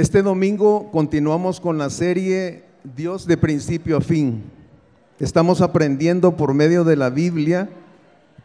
[0.00, 2.64] Este domingo continuamos con la serie
[2.96, 4.44] Dios de principio a fin.
[5.18, 7.68] Estamos aprendiendo por medio de la Biblia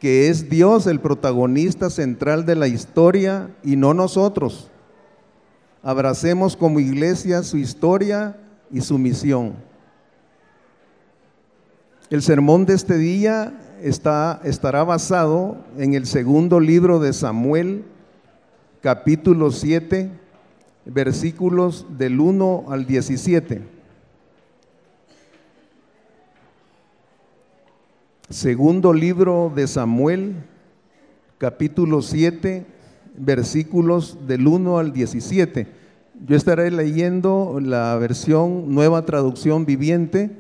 [0.02, 4.70] que es Dios el protagonista central de la historia y no nosotros.
[5.82, 8.36] Abracemos como iglesia su historia
[8.70, 9.54] y su misión.
[12.10, 17.86] El sermón de este día está, estará basado en el segundo libro de Samuel,
[18.82, 20.25] capítulo 7,
[20.86, 23.62] versículos del 1 al 17.
[28.30, 30.36] Segundo libro de Samuel,
[31.38, 32.66] capítulo 7,
[33.18, 35.68] versículos del 1 al 17.
[36.26, 40.32] Yo estaré leyendo la versión nueva traducción viviente.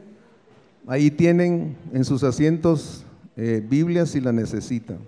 [0.87, 4.99] Ahí tienen en sus asientos eh, Biblia si la necesitan.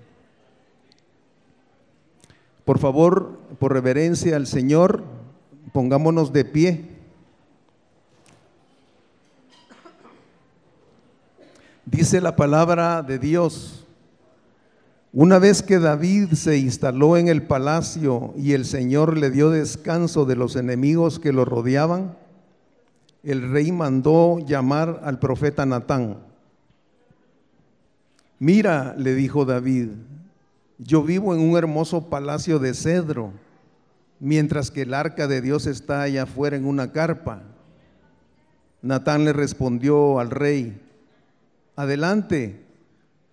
[2.66, 5.04] Por favor, por reverencia al Señor,
[5.72, 6.86] pongámonos de pie.
[11.86, 13.86] Dice la palabra de Dios.
[15.14, 20.26] Una vez que David se instaló en el palacio y el Señor le dio descanso
[20.26, 22.18] de los enemigos que lo rodeaban,
[23.24, 26.18] el rey mandó llamar al profeta Natán.
[28.40, 29.90] Mira, le dijo David,
[30.78, 33.32] yo vivo en un hermoso palacio de cedro,
[34.20, 37.44] mientras que el arca de Dios está allá afuera en una carpa.
[38.82, 40.82] Natán le respondió al rey,
[41.76, 42.64] adelante,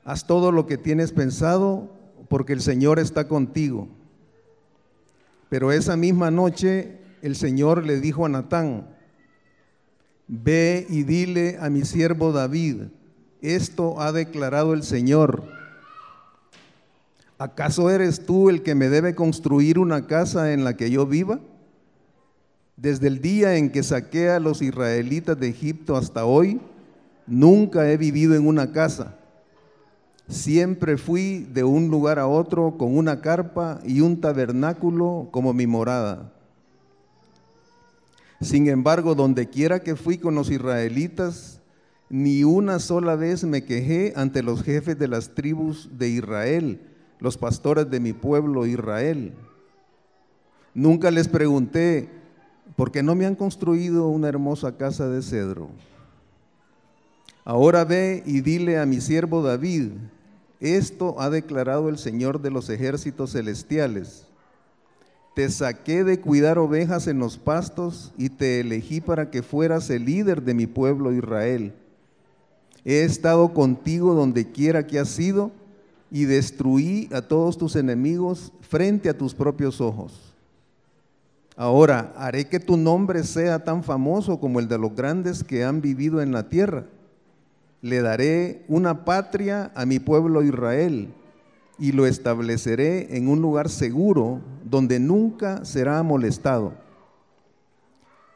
[0.05, 1.91] haz todo lo que tienes pensado,
[2.29, 3.89] porque el Señor está contigo.
[5.49, 8.89] Pero esa misma noche el Señor le dijo a Natán,
[10.27, 12.85] ve y dile a mi siervo David,
[13.41, 15.45] esto ha declarado el Señor.
[17.45, 21.41] ¿Acaso eres tú el que me debe construir una casa en la que yo viva?
[22.79, 26.59] Desde el día en que saqué a los israelitas de Egipto hasta hoy,
[27.27, 29.19] nunca he vivido en una casa.
[30.27, 35.67] Siempre fui de un lugar a otro con una carpa y un tabernáculo como mi
[35.67, 36.33] morada.
[38.41, 41.61] Sin embargo, donde quiera que fui con los israelitas,
[42.09, 46.81] ni una sola vez me quejé ante los jefes de las tribus de Israel,
[47.21, 49.35] los pastores de mi pueblo Israel.
[50.75, 52.09] Nunca les pregunté,
[52.77, 55.69] ¿por qué no me han construido una hermosa casa de cedro?
[57.45, 59.93] Ahora ve y dile a mi siervo David,
[60.61, 64.27] esto ha declarado el Señor de los ejércitos celestiales.
[65.35, 70.07] Te saqué de cuidar ovejas en los pastos y te elegí para que fueras el
[70.07, 71.75] líder de mi pueblo Israel.
[72.85, 75.51] He estado contigo donde quiera que has sido
[76.11, 80.35] y destruí a todos tus enemigos frente a tus propios ojos.
[81.57, 85.81] Ahora haré que tu nombre sea tan famoso como el de los grandes que han
[85.81, 86.87] vivido en la tierra.
[87.81, 91.13] Le daré una patria a mi pueblo Israel
[91.79, 96.73] y lo estableceré en un lugar seguro donde nunca será molestado.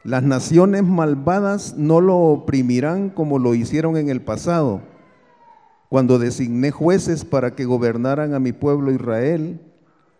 [0.03, 4.81] Las naciones malvadas no lo oprimirán como lo hicieron en el pasado,
[5.89, 9.59] cuando designé jueces para que gobernaran a mi pueblo Israel,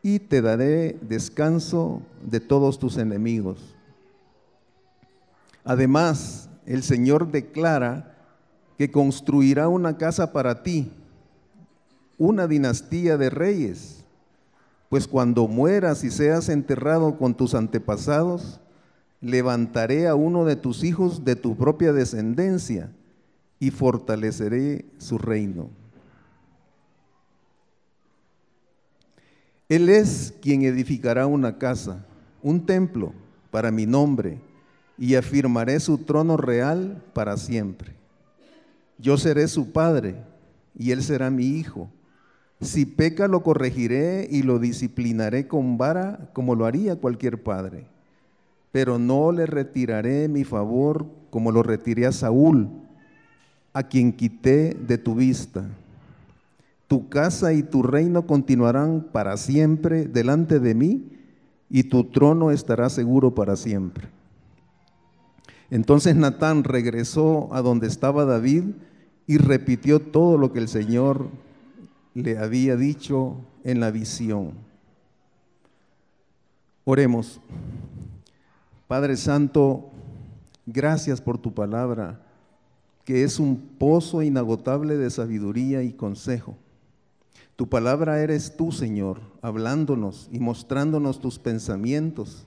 [0.01, 3.75] y te daré descanso de todos tus enemigos.
[5.63, 8.15] Además, el Señor declara
[8.77, 10.91] que construirá una casa para ti,
[12.17, 14.05] una dinastía de reyes,
[14.87, 18.59] pues cuando mueras y seas enterrado con tus antepasados,
[19.21, 22.89] levantaré a uno de tus hijos de tu propia descendencia
[23.59, 25.69] y fortaleceré su reino.
[29.67, 32.05] Él es quien edificará una casa,
[32.41, 33.13] un templo
[33.51, 34.39] para mi nombre,
[34.97, 37.93] y afirmaré su trono real para siempre.
[38.97, 40.15] Yo seré su padre,
[40.77, 41.89] y él será mi hijo.
[42.61, 47.87] Si peca, lo corregiré y lo disciplinaré con vara, como lo haría cualquier padre
[48.71, 52.69] pero no le retiraré mi favor como lo retiré a Saúl,
[53.73, 55.65] a quien quité de tu vista.
[56.87, 61.09] Tu casa y tu reino continuarán para siempre delante de mí,
[61.69, 64.07] y tu trono estará seguro para siempre.
[65.69, 68.63] Entonces Natán regresó a donde estaba David
[69.27, 71.29] y repitió todo lo que el Señor
[72.15, 74.53] le había dicho en la visión.
[76.85, 77.39] Oremos.
[78.87, 79.91] Padre Santo,
[80.65, 82.19] gracias por tu palabra,
[83.09, 86.55] que es un pozo inagotable de sabiduría y consejo.
[87.55, 92.45] Tu palabra eres tú, Señor, hablándonos y mostrándonos tus pensamientos,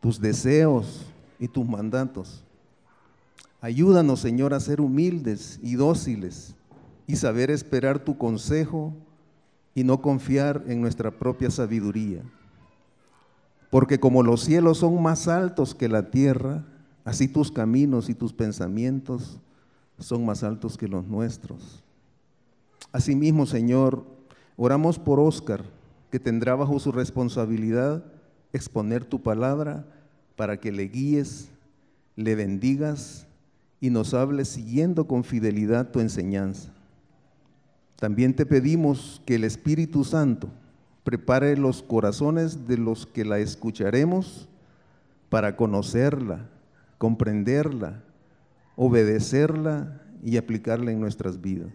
[0.00, 1.04] tus deseos
[1.38, 2.42] y tus mandatos.
[3.60, 6.54] Ayúdanos, Señor, a ser humildes y dóciles
[7.06, 8.94] y saber esperar tu consejo
[9.74, 12.22] y no confiar en nuestra propia sabiduría.
[13.68, 16.64] Porque como los cielos son más altos que la tierra,
[17.04, 19.38] así tus caminos y tus pensamientos
[19.98, 21.82] son más altos que los nuestros.
[22.92, 24.04] Asimismo, Señor,
[24.56, 25.62] oramos por Oscar,
[26.10, 28.04] que tendrá bajo su responsabilidad
[28.52, 29.86] exponer tu palabra
[30.36, 31.48] para que le guíes,
[32.16, 33.26] le bendigas
[33.80, 36.70] y nos hables siguiendo con fidelidad tu enseñanza.
[37.96, 40.48] También te pedimos que el Espíritu Santo
[41.04, 44.48] prepare los corazones de los que la escucharemos
[45.28, 46.48] para conocerla,
[46.98, 48.02] comprenderla,
[48.76, 51.72] obedecerla y aplicarla en nuestras vidas.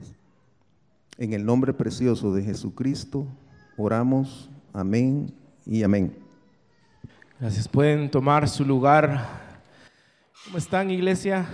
[1.17, 3.27] En el nombre precioso de Jesucristo,
[3.75, 4.49] oramos.
[4.73, 5.33] Amén
[5.65, 6.15] y amén.
[7.39, 7.67] Gracias.
[7.67, 9.25] Pueden tomar su lugar.
[10.45, 11.47] ¿Cómo están, iglesia?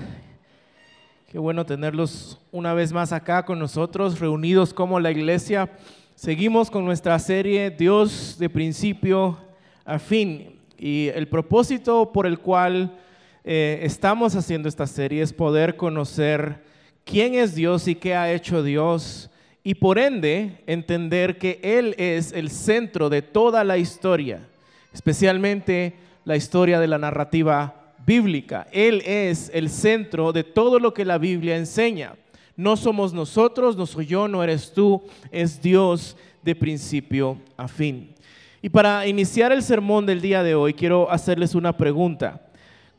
[1.32, 5.72] Qué bueno tenerlos una vez más acá con nosotros, reunidos como la iglesia.
[6.16, 9.40] Seguimos con nuestra serie Dios de principio
[9.84, 10.60] a fin.
[10.78, 13.00] Y el propósito por el cual
[13.44, 16.64] eh, estamos haciendo esta serie es poder conocer
[17.04, 19.30] quién es Dios y qué ha hecho Dios.
[19.64, 24.48] Y por ende entender que Él es el centro de toda la historia,
[24.94, 25.96] especialmente
[26.26, 28.68] la historia de la narrativa bíblica.
[28.72, 32.16] Él es el centro de todo lo que la Biblia enseña.
[32.56, 35.02] No somos nosotros, no soy yo, no eres tú,
[35.32, 38.14] es Dios de principio a fin.
[38.62, 42.42] Y para iniciar el sermón del día de hoy, quiero hacerles una pregunta.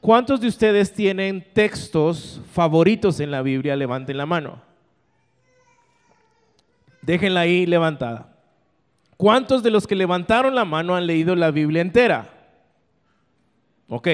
[0.04, 3.74] ¿Cuántos de ustedes tienen textos favoritos en la Biblia?
[3.74, 4.60] Levanten la mano.
[7.00, 8.36] Déjenla ahí levantada.
[9.16, 12.28] ¿Cuántos de los que levantaron la mano han leído la Biblia entera?
[13.88, 14.08] Ok,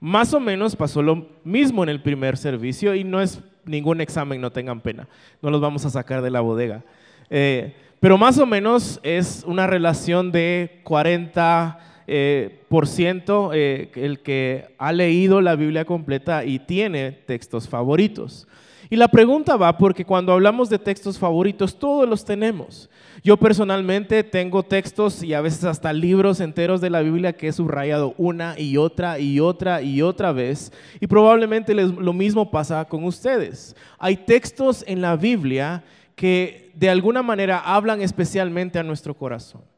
[0.00, 4.40] más o menos pasó lo mismo en el primer servicio y no es ningún examen,
[4.40, 5.06] no tengan pena,
[5.40, 6.82] no los vamos a sacar de la bodega.
[7.28, 14.18] Eh, pero más o menos es una relación de 40 eh, por ciento eh, el
[14.18, 18.48] que ha leído la Biblia completa y tiene textos favoritos.
[18.90, 22.90] Y la pregunta va porque cuando hablamos de textos favoritos, todos los tenemos.
[23.22, 27.52] Yo personalmente tengo textos y a veces hasta libros enteros de la Biblia que he
[27.52, 30.72] subrayado una y otra y otra y otra vez.
[30.98, 33.76] Y probablemente lo mismo pasa con ustedes.
[34.00, 35.84] Hay textos en la Biblia
[36.16, 39.69] que de alguna manera hablan especialmente a nuestro corazón.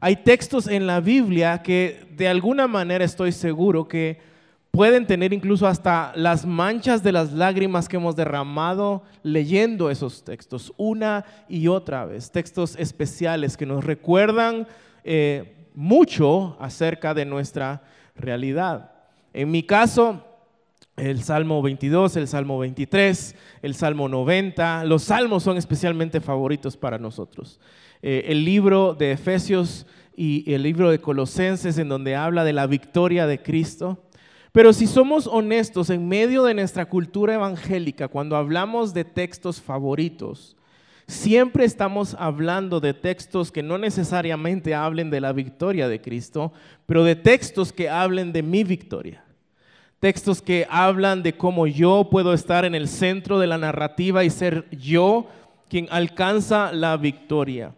[0.00, 4.20] Hay textos en la Biblia que de alguna manera estoy seguro que
[4.70, 10.72] pueden tener incluso hasta las manchas de las lágrimas que hemos derramado leyendo esos textos
[10.76, 14.68] una y otra vez, textos especiales que nos recuerdan
[15.02, 17.82] eh, mucho acerca de nuestra
[18.14, 18.92] realidad.
[19.32, 20.22] En mi caso,
[20.98, 26.98] el Salmo 22, el Salmo 23, el Salmo 90, los salmos son especialmente favoritos para
[26.98, 27.60] nosotros.
[28.02, 29.86] Eh, el libro de Efesios
[30.16, 34.04] y el libro de Colosenses en donde habla de la victoria de Cristo
[34.52, 40.56] pero si somos honestos, en medio de nuestra cultura evangélica, cuando hablamos de textos favoritos,
[41.06, 46.52] siempre estamos hablando de textos que no necesariamente hablen de la victoria de Cristo,
[46.86, 49.24] pero de textos que hablen de mi victoria.
[50.00, 54.30] Textos que hablan de cómo yo puedo estar en el centro de la narrativa y
[54.30, 55.26] ser yo
[55.68, 57.74] quien alcanza la victoria.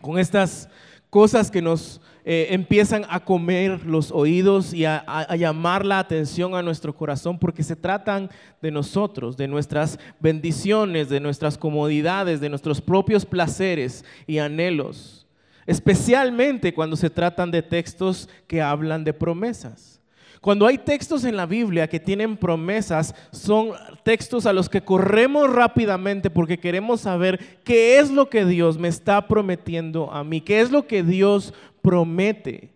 [0.00, 0.68] Con estas
[1.08, 6.62] cosas que nos eh, empiezan a comer los oídos y a, llamar la atención a
[6.62, 8.28] nuestro corazón porque se tratan
[8.60, 15.26] de nosotros, de nuestras bendiciones, de nuestras comodidades, de nuestros propios placeres y anhelos,
[15.66, 19.99] especialmente cuando se tratan de textos que hablan de promesas.
[20.40, 23.72] Cuando hay textos en la Biblia que tienen promesas, son
[24.04, 28.88] textos a los que corremos rápidamente porque queremos saber qué es lo que Dios me
[28.88, 32.70] está prometiendo a mí, qué es lo que Dios promete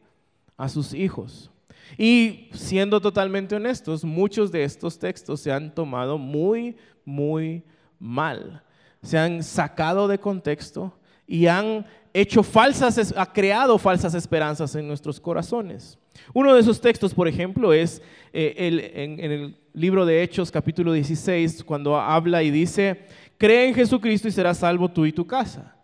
[0.58, 1.50] a sus hijos.
[1.96, 7.62] Y siendo totalmente honestos, muchos de estos textos se han tomado muy, muy
[7.98, 8.62] mal.
[9.02, 10.92] Se han sacado de contexto
[11.26, 15.98] y han hecho falsas, ha creado falsas esperanzas en nuestros corazones.
[16.32, 18.02] Uno de esos textos, por ejemplo, es
[18.32, 23.06] eh, en, en el libro de Hechos capítulo 16, cuando habla y dice,
[23.38, 25.74] cree en Jesucristo y serás salvo tú y tu casa.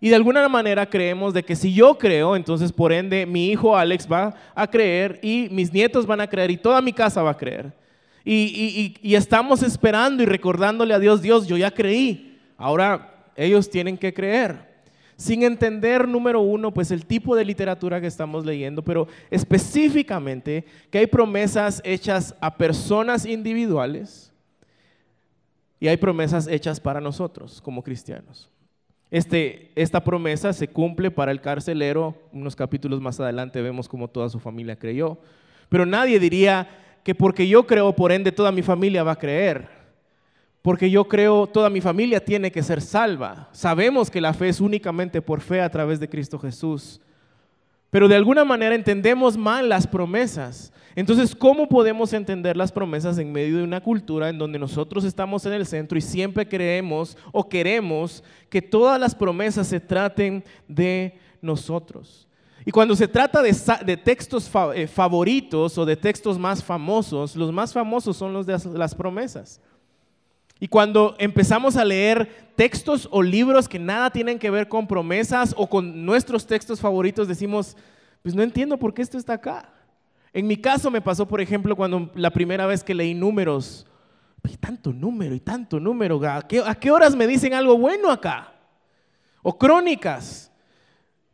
[0.00, 3.76] Y de alguna manera creemos de que si yo creo, entonces por ende mi hijo
[3.76, 7.32] Alex va a creer y mis nietos van a creer y toda mi casa va
[7.32, 7.72] a creer.
[8.24, 13.96] Y, y, estamos esperando y recordándole a Dios, Dios, yo ya creí, ahora ellos tienen
[13.96, 14.69] que creer.
[15.20, 20.96] Sin entender, número uno, pues el tipo de literatura que estamos leyendo, pero específicamente que
[20.96, 24.32] hay promesas hechas a personas individuales
[25.78, 28.50] y hay promesas hechas para nosotros como cristianos.
[29.10, 34.30] Este, esta promesa se cumple para el carcelero, unos capítulos más adelante vemos cómo toda
[34.30, 35.18] su familia creyó,
[35.68, 36.66] pero nadie diría
[37.04, 39.79] que porque yo creo, por ende toda mi familia va a creer.
[40.62, 43.48] Porque yo creo toda mi familia tiene que ser salva.
[43.52, 47.00] Sabemos que la fe es únicamente por fe a través de Cristo Jesús.
[47.90, 50.72] Pero de alguna manera entendemos mal las promesas.
[50.94, 55.44] Entonces, ¿cómo podemos entender las promesas en medio de una cultura en donde nosotros estamos
[55.46, 61.18] en el centro y siempre creemos o queremos que todas las promesas se traten de
[61.40, 62.28] nosotros?
[62.64, 67.72] Y cuando se trata de, textos eh, favoritos o de textos más famosos, los más
[67.72, 69.60] famosos son los de las promesas.
[70.60, 75.54] Y cuando empezamos a leer textos o libros que nada tienen que ver con promesas
[75.56, 77.76] o con nuestros textos favoritos, decimos,
[78.22, 79.72] pues no entiendo por qué esto está acá.
[80.34, 83.86] En mi caso me pasó, por ejemplo, cuando la primera vez que leí números,
[84.60, 88.52] tanto número y tanto número, ¿a qué, ¿a qué horas me dicen algo bueno acá?
[89.42, 90.52] O crónicas,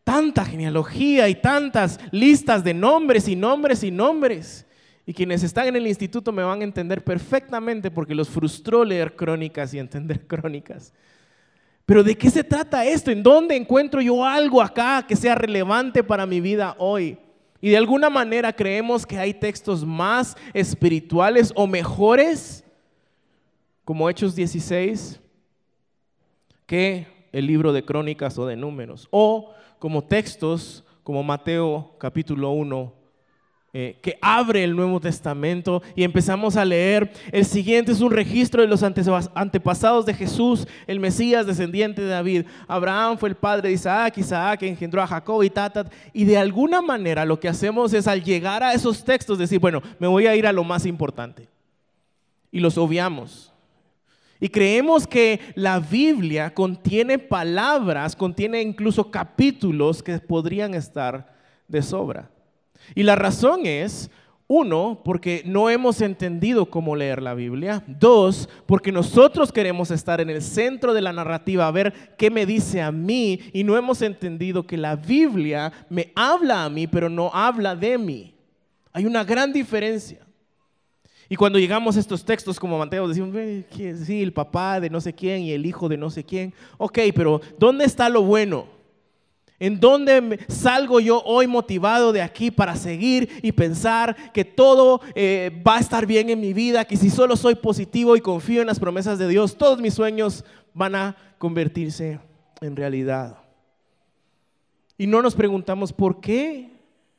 [0.05, 4.66] tanta genealogía y tantas listas de nombres y nombres y nombres.
[5.07, 9.15] Y quienes están en el instituto me van a entender perfectamente porque los frustró leer
[9.15, 10.93] crónicas y entender crónicas.
[11.87, 13.13] Pero ¿de qué se trata esto?
[13.13, 17.17] ¿En dónde encuentro yo algo acá que sea relevante para mi vida hoy?
[17.61, 22.65] Y de alguna manera creemos que hay textos más espirituales o mejores,
[23.85, 25.21] como Hechos 16,
[26.67, 29.07] que el libro de crónicas o de números.
[29.13, 32.93] O como textos como Mateo capítulo 1,
[33.79, 37.13] eh, que abre el Nuevo Testamento y empezamos a leer.
[37.31, 42.47] El siguiente es un registro de los antepasados de Jesús, el Mesías descendiente de David.
[42.69, 45.93] Abraham fue el padre de Isaac, Isaac engendró a Jacob y Tatat.
[46.15, 49.83] Y de alguna manera lo que hacemos es al llegar a esos textos decir, bueno,
[49.99, 51.47] me voy a ir a lo más importante.
[52.51, 53.53] Y los obviamos.
[54.41, 61.31] Y creemos que la Biblia contiene palabras, contiene incluso capítulos que podrían estar
[61.69, 62.31] de sobra.
[62.95, 64.11] Y la razón es,
[64.49, 67.83] uno, porque no hemos entendido cómo leer la Biblia.
[67.87, 72.47] Dos, porque nosotros queremos estar en el centro de la narrativa, a ver qué me
[72.47, 77.09] dice a mí y no hemos entendido que la Biblia me habla a mí, pero
[77.09, 78.35] no habla de mí.
[78.93, 80.21] Hay una gran diferencia.
[81.29, 83.35] Y cuando llegamos a estos textos como Mateo, decimos,
[84.05, 86.55] sí, el papá de no sé quién y el hijo de no sé quién.
[86.79, 88.76] Ok, pero ¿dónde está lo bueno?
[89.59, 95.63] ¿En dónde salgo yo hoy motivado de aquí para seguir y pensar que todo eh,
[95.67, 96.85] va a estar bien en mi vida?
[96.85, 100.45] Que si solo soy positivo y confío en las promesas de Dios, todos mis sueños
[100.75, 102.21] van a convertirse
[102.61, 103.39] en realidad.
[104.99, 106.71] Y no nos preguntamos por qué,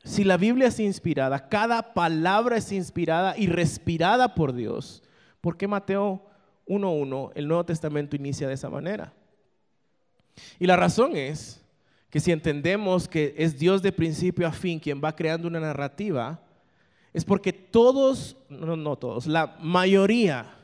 [0.04, 5.02] si la Biblia es inspirada, cada palabra es inspirada y respirada por Dios,
[5.40, 6.24] ¿por qué Mateo
[6.68, 9.12] 1.1, el Nuevo Testamento inicia de esa manera?
[10.60, 11.64] Y la razón es
[12.10, 16.40] que si entendemos que es Dios de principio a fin quien va creando una narrativa,
[17.12, 20.54] es porque todos, no, no todos, la mayoría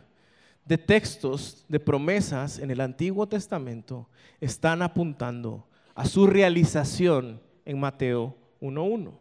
[0.65, 4.09] de textos, de promesas en el Antiguo Testamento
[4.41, 9.13] están apuntando a su realización en Mateo 1.1.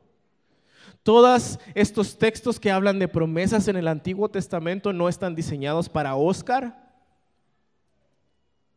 [1.03, 6.15] Todos estos textos que hablan de promesas en el Antiguo Testamento no están diseñados para
[6.15, 6.82] Oscar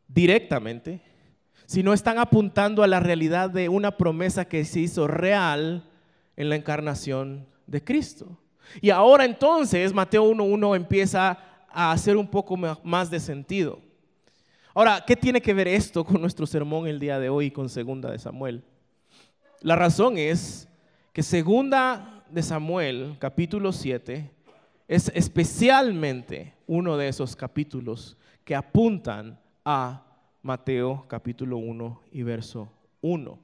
[0.09, 1.01] directamente,
[1.67, 5.85] sino están apuntando a la realidad de una promesa que se hizo real
[6.37, 8.39] en la encarnación de Cristo.
[8.81, 13.81] Y ahora entonces Mateo 1.1 empieza a hacer un poco más de sentido.
[14.75, 18.11] Ahora, ¿qué tiene que ver esto con nuestro sermón el día de hoy con Segunda
[18.11, 18.63] de Samuel?
[19.61, 20.69] La razón es
[21.13, 24.31] que Segunda de Samuel, capítulo 7,
[24.87, 30.06] es especialmente uno de esos capítulos que apuntan a
[30.47, 33.37] Mateo capítulo 1 y verso 1.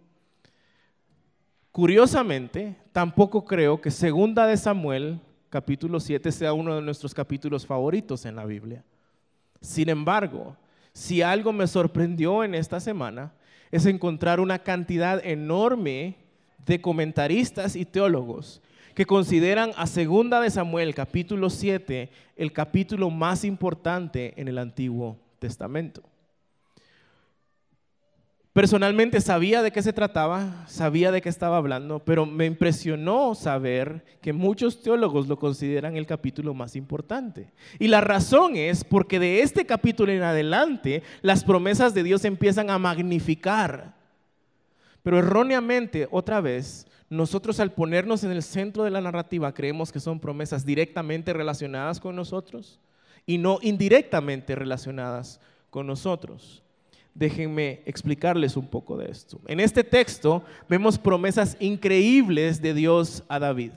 [1.72, 5.18] Curiosamente, tampoco creo que segunda de Samuel
[5.50, 8.84] capítulo 7 sea uno de nuestros capítulos favoritos en la Biblia.
[9.60, 10.56] Sin embargo,
[10.92, 13.32] si algo me sorprendió en esta semana
[13.72, 16.18] es encontrar una cantidad enorme
[16.64, 18.62] de comentaristas y teólogos
[18.94, 25.18] que consideran a Segunda de Samuel capítulo 7 el capítulo más importante en el Antiguo
[25.40, 26.11] Testamento.
[28.52, 34.04] Personalmente sabía de qué se trataba, sabía de qué estaba hablando, pero me impresionó saber
[34.20, 37.50] que muchos teólogos lo consideran el capítulo más importante.
[37.78, 42.68] Y la razón es porque de este capítulo en adelante las promesas de Dios empiezan
[42.68, 43.94] a magnificar
[45.02, 49.98] Pero erróneamente, otra vez, nosotros al ponernos en el centro de la narrativa creemos que
[49.98, 52.78] son promesas directamente relacionadas con nosotros
[53.26, 55.40] y no indirectamente relacionadas
[55.70, 56.61] con nosotros.
[57.14, 59.40] Déjenme explicarles un poco de esto.
[59.46, 63.72] En este texto vemos promesas increíbles de Dios a David.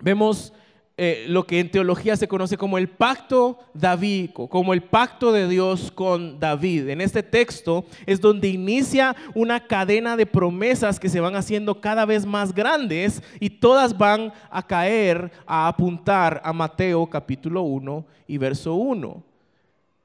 [0.00, 0.52] Vemos
[0.98, 5.46] eh, lo que en teología se conoce como el pacto davídico, como el pacto de
[5.46, 6.88] Dios con David.
[6.88, 12.06] En este texto es donde inicia una cadena de promesas que se van haciendo cada
[12.06, 18.38] vez más grandes y todas van a caer, a apuntar a Mateo capítulo 1 y
[18.38, 19.22] verso 1,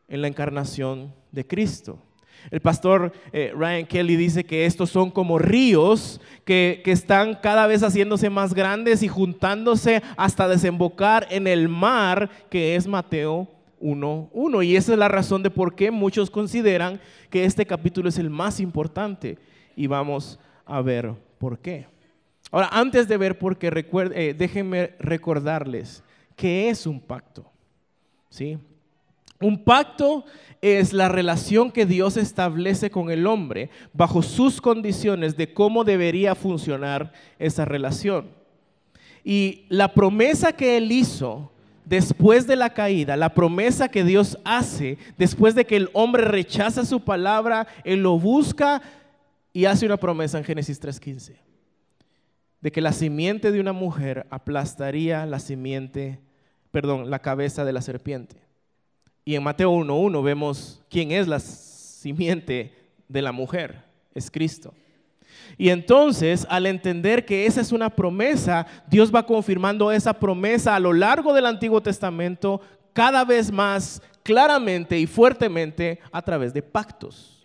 [0.10, 2.00] en la encarnación de Cristo.
[2.50, 7.68] El pastor eh, Ryan Kelly dice que estos son como ríos que, que, están cada
[7.68, 13.48] vez haciéndose más grandes y juntándose hasta desembocar en el mar que es Mateo
[13.82, 14.66] 1.1.
[14.66, 18.30] Y esa es la razón de por qué muchos consideran que este capítulo es el
[18.30, 19.38] más importante.
[19.76, 21.88] Y vamos a ver por qué.
[22.52, 23.72] Ahora, antes de ver por qué,
[24.14, 26.04] eh, déjenme recordarles
[26.36, 27.50] que es un pacto.
[28.30, 28.58] ¿Sí?
[29.42, 30.24] Un pacto
[30.62, 36.36] es la relación que Dios establece con el hombre bajo sus condiciones de cómo debería
[36.36, 38.30] funcionar esa relación.
[39.24, 41.52] Y la promesa que Él hizo
[41.86, 46.86] después de la caída, la promesa que Dios hace después de que el hombre rechaza
[46.86, 48.82] su palabra, Él lo busca
[49.52, 51.36] y hace una promesa en Génesis 3.15,
[52.62, 56.20] de que la simiente de una mujer aplastaría la simiente,
[56.70, 58.51] perdón, la cabeza de la serpiente.
[59.24, 62.74] Y en Mateo 1.1 vemos quién es la simiente
[63.08, 63.84] de la mujer,
[64.16, 64.74] es Cristo.
[65.58, 70.80] Y entonces, al entender que esa es una promesa, Dios va confirmando esa promesa a
[70.80, 72.62] lo largo del Antiguo Testamento
[72.94, 77.44] cada vez más claramente y fuertemente a través de pactos,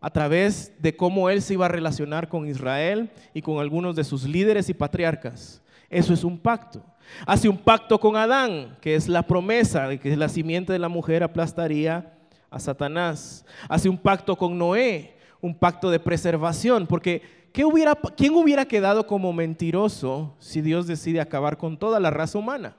[0.00, 4.04] a través de cómo Él se iba a relacionar con Israel y con algunos de
[4.04, 5.62] sus líderes y patriarcas.
[5.90, 6.84] Eso es un pacto.
[7.26, 10.88] Hace un pacto con Adán, que es la promesa de que la simiente de la
[10.88, 12.14] mujer aplastaría
[12.50, 13.44] a Satanás.
[13.68, 20.34] Hace un pacto con Noé, un pacto de preservación, porque ¿quién hubiera quedado como mentiroso
[20.38, 22.76] si Dios decide acabar con toda la raza humana?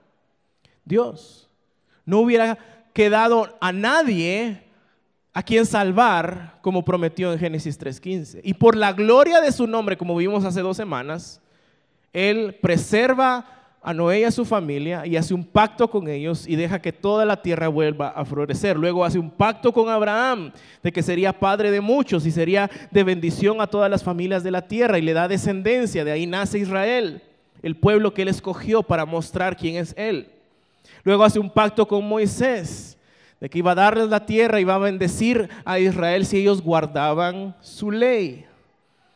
[0.86, 1.49] Dios.
[2.06, 2.58] No hubiera
[2.93, 4.63] quedado a nadie
[5.34, 8.41] a quien salvar como prometió en Génesis 3.15.
[8.43, 11.41] Y por la gloria de su nombre, como vimos hace dos semanas,
[12.12, 16.56] Él preserva a Noé y a su familia y hace un pacto con ellos y
[16.56, 18.78] deja que toda la tierra vuelva a florecer.
[18.78, 20.52] Luego hace un pacto con Abraham
[20.84, 24.52] de que sería padre de muchos y sería de bendición a todas las familias de
[24.52, 26.04] la tierra y le da descendencia.
[26.04, 27.22] De ahí nace Israel,
[27.62, 30.30] el pueblo que él escogió para mostrar quién es él.
[31.04, 32.98] Luego hace un pacto con Moisés
[33.39, 36.62] de que iba a darles la tierra y iba a bendecir a Israel si ellos
[36.62, 38.46] guardaban su ley.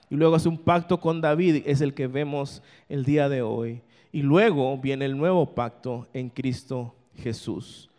[0.09, 3.81] Y luego hace un pacto con David, es el que vemos el día de hoy
[4.13, 7.89] y luego viene el nuevo pacto en Cristo Jesús.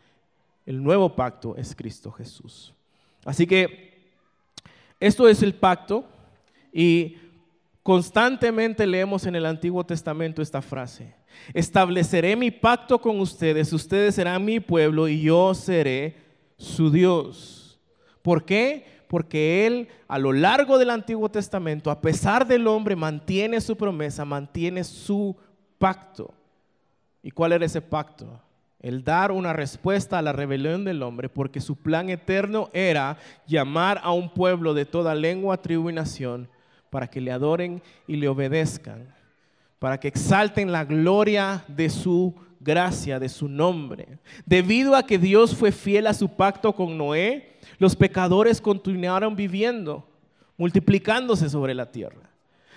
[0.64, 2.72] El nuevo pacto es Cristo Jesús.
[3.24, 4.14] Así que
[5.00, 6.08] esto es el pacto
[6.72, 7.16] y
[7.82, 11.16] constantemente leemos en el Antiguo Testamento esta frase.
[11.52, 16.16] Estableceré mi pacto con ustedes, ustedes serán mi pueblo y yo seré
[16.56, 17.80] su Dios.
[18.22, 18.86] ¿Por qué?
[19.08, 24.24] Porque Él a lo largo del Antiguo Testamento, a pesar del hombre, mantiene su promesa,
[24.24, 25.36] mantiene su
[25.84, 26.32] pacto.
[27.22, 28.40] ¿Y cuál era ese pacto?
[28.80, 34.00] El dar una respuesta a la rebelión del hombre, porque su plan eterno era llamar
[34.02, 36.48] a un pueblo de toda lengua, tribu y nación
[36.88, 39.14] para que le adoren y le obedezcan,
[39.78, 44.18] para que exalten la gloria de su gracia, de su nombre.
[44.46, 50.08] Debido a que Dios fue fiel a su pacto con Noé, los pecadores continuaron viviendo,
[50.56, 52.33] multiplicándose sobre la tierra.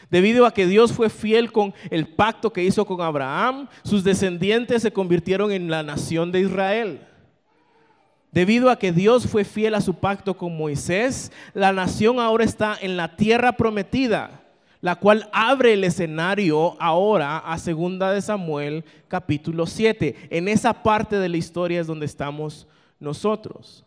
[0.09, 4.81] Debido a que Dios fue fiel con el pacto que hizo con Abraham, sus descendientes
[4.81, 7.01] se convirtieron en la nación de Israel.
[8.31, 12.77] Debido a que Dios fue fiel a su pacto con Moisés, la nación ahora está
[12.79, 14.43] en la tierra prometida,
[14.79, 20.29] la cual abre el escenario ahora a segunda de Samuel capítulo 7.
[20.29, 22.65] En esa parte de la historia es donde estamos
[22.99, 23.83] nosotros.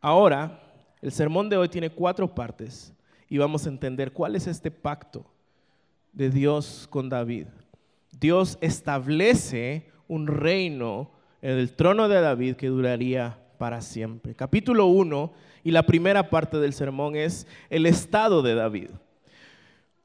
[0.00, 0.60] Ahora,
[1.02, 2.95] el sermón de hoy tiene cuatro partes
[3.28, 5.24] y vamos a entender cuál es este pacto
[6.12, 7.46] de Dios con David.
[8.18, 11.10] Dios establece un reino
[11.42, 14.34] en el trono de David que duraría para siempre.
[14.34, 15.32] Capítulo 1
[15.64, 18.90] y la primera parte del sermón es el estado de David.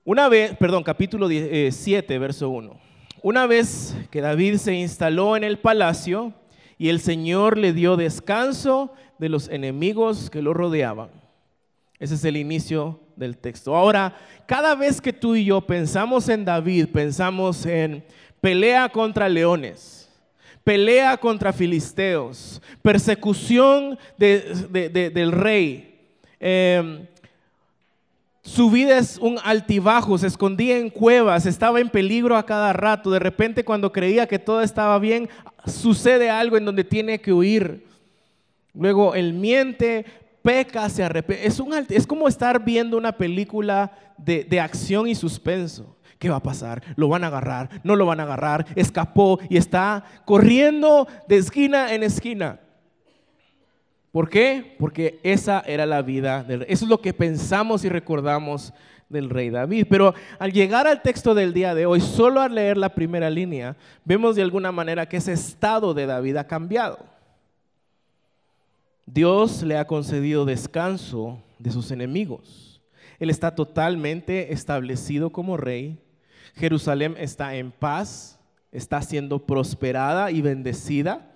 [0.03, 1.71] Una vez, perdón, capítulo 7,
[2.15, 2.79] eh, verso 1.
[3.21, 6.33] Una vez que David se instaló en el palacio
[6.79, 11.09] y el Señor le dio descanso de los enemigos que lo rodeaban.
[11.99, 13.75] Ese es el inicio del texto.
[13.75, 14.13] Ahora,
[14.45, 18.03] cada vez que tú y yo pensamos en David, pensamos en
[18.41, 20.09] pelea contra leones,
[20.63, 25.99] pelea contra filisteos, persecución del rey.
[26.39, 27.05] Em,
[28.43, 33.11] su vida es un altibajo, se escondía en cuevas, estaba en peligro a cada rato.
[33.11, 35.29] De repente cuando creía que todo estaba bien,
[35.67, 37.85] sucede algo en donde tiene que huir.
[38.73, 40.05] Luego él miente,
[40.41, 41.45] peca, se arrepiente.
[41.45, 45.97] Es, un, es como estar viendo una película de, de acción y suspenso.
[46.19, 46.83] ¿Qué va a pasar?
[46.95, 47.69] ¿Lo van a agarrar?
[47.83, 48.67] ¿No lo van a agarrar?
[48.75, 52.59] Escapó y está corriendo de esquina en esquina.
[54.11, 54.75] ¿Por qué?
[54.77, 56.69] Porque esa era la vida del rey.
[56.69, 58.73] Eso es lo que pensamos y recordamos
[59.09, 59.87] del rey David.
[59.89, 63.75] Pero al llegar al texto del día de hoy, solo al leer la primera línea,
[64.03, 66.99] vemos de alguna manera que ese estado de David ha cambiado.
[69.13, 72.81] Dios le ha concedido descanso de sus enemigos.
[73.19, 75.99] Él está totalmente establecido como rey.
[76.55, 78.39] Jerusalén está en paz,
[78.71, 81.29] está siendo prosperada y bendecida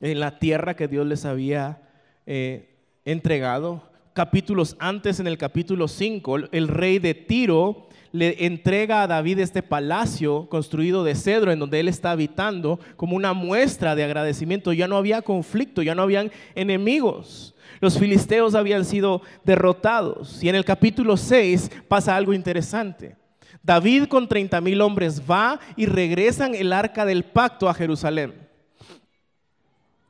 [0.00, 1.80] en la tierra que Dios les había
[2.26, 2.74] eh,
[3.04, 3.88] entregado.
[4.12, 9.62] Capítulos antes, en el capítulo 5, el rey de Tiro le entrega a David este
[9.62, 14.72] palacio construido de cedro en donde él está habitando como una muestra de agradecimiento.
[14.72, 17.54] Ya no había conflicto, ya no habían enemigos.
[17.80, 20.42] Los filisteos habían sido derrotados.
[20.42, 23.16] Y en el capítulo 6 pasa algo interesante.
[23.62, 28.34] David con 30 mil hombres va y regresan el arca del pacto a Jerusalén.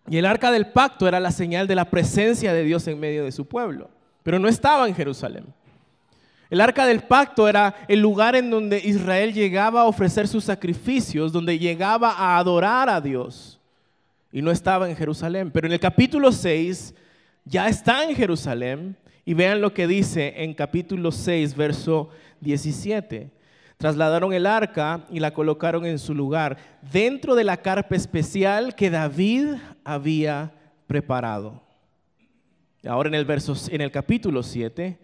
[0.08, 3.24] Y el arca del pacto era la señal de la presencia de Dios en medio
[3.24, 3.90] de su pueblo,
[4.22, 5.44] pero no estaba en Jerusalén.
[6.50, 11.32] El arca del pacto era el lugar en donde Israel llegaba a ofrecer sus sacrificios,
[11.32, 13.60] donde llegaba a adorar a Dios.
[14.32, 15.52] Y no estaba en Jerusalén.
[15.52, 16.92] Pero en el capítulo 6
[17.44, 18.96] ya está en Jerusalén.
[19.24, 22.10] Y vean lo que dice en capítulo 6, verso
[22.40, 23.30] 17.
[23.76, 26.56] Trasladaron el arca y la colocaron en su lugar,
[26.92, 30.52] dentro de la carpa especial que David había
[30.88, 31.62] preparado.
[32.84, 33.26] Ahora en el,
[33.70, 34.98] en el capítulo 7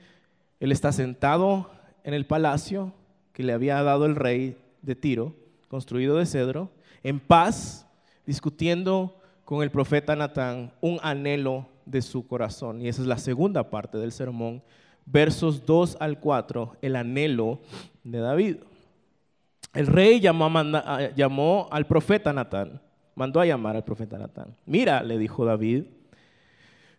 [0.60, 1.70] él está sentado
[2.04, 2.92] en el palacio
[3.32, 5.34] que le había dado el rey de Tiro,
[5.68, 6.70] construido de cedro,
[7.02, 7.86] en paz,
[8.24, 12.80] discutiendo con el profeta Natán un anhelo de su corazón.
[12.80, 14.62] Y esa es la segunda parte del sermón,
[15.04, 17.60] versos 2 al 4, el anhelo
[18.02, 18.56] de David.
[19.74, 20.48] El rey llamó,
[21.14, 22.80] llamó al profeta Natán,
[23.14, 24.56] mandó a llamar al profeta Natán.
[24.64, 25.84] Mira, le dijo David,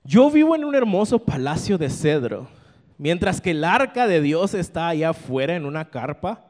[0.04, 2.48] yo vivo en un hermoso palacio de cedro
[2.98, 6.44] Mientras que el arca de Dios está allá afuera en una carpa,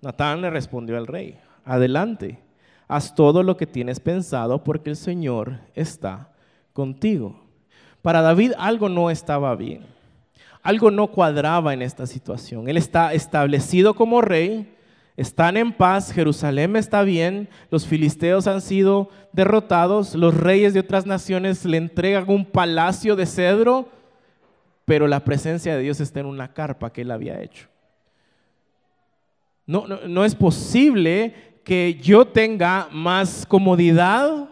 [0.00, 2.38] Natán le respondió al rey, adelante,
[2.86, 6.30] haz todo lo que tienes pensado porque el Señor está
[6.72, 7.40] contigo.
[8.02, 9.84] Para David algo no estaba bien,
[10.62, 12.68] algo no cuadraba en esta situación.
[12.68, 14.72] Él está establecido como rey,
[15.16, 21.06] están en paz, Jerusalén está bien, los filisteos han sido derrotados, los reyes de otras
[21.06, 23.88] naciones le entregan un palacio de cedro
[24.86, 27.68] pero la presencia de Dios está en una carpa que él había hecho.
[29.66, 34.48] No, no, es posible que yo tenga más comodidad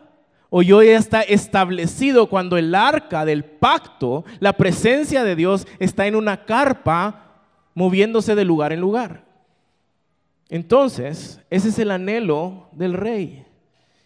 [0.51, 6.09] o yo ya está establecido cuando el arca del pacto, la presencia de Dios está
[6.09, 7.44] en una carpa
[7.75, 9.25] moviéndose de lugar en lugar.
[10.49, 13.47] Entonces, ese es el anhelo del rey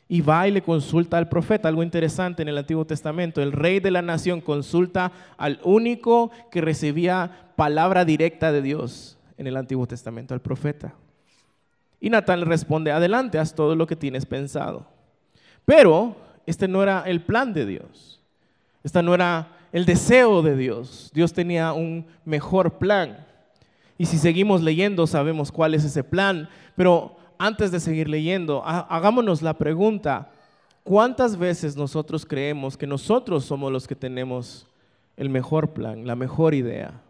[0.08, 1.68] y va y le consulta al profeta.
[1.68, 3.42] Algo interesante en el Antiguo Testamento.
[3.42, 9.46] El rey de la nación consulta al único que recibía palabra directa de Dios en
[9.46, 10.94] el Antiguo Testamento, al profeta.
[12.00, 14.86] Y Natán le responde, adelante, haz todo lo que tienes pensado.
[15.64, 16.16] Pero
[16.46, 18.22] este no era el plan de Dios.
[18.82, 21.10] Este no era el deseo de Dios.
[21.12, 23.26] Dios tenía un mejor plan.
[23.98, 26.48] Y si seguimos leyendo sabemos cuál es ese plan.
[26.74, 30.30] Pero antes de seguir leyendo, hagámonos la pregunta,
[30.82, 34.66] ¿cuántas veces nosotros creemos que nosotros somos los que tenemos
[35.16, 37.00] el mejor plan, la mejor idea?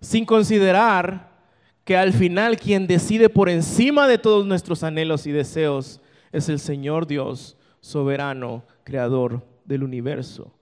[0.00, 1.28] Sin considerar
[1.84, 6.00] que al final quien decide por encima de todos nuestros anhelos y deseos
[6.32, 10.52] es el Señor Dios, soberano, creador del universo.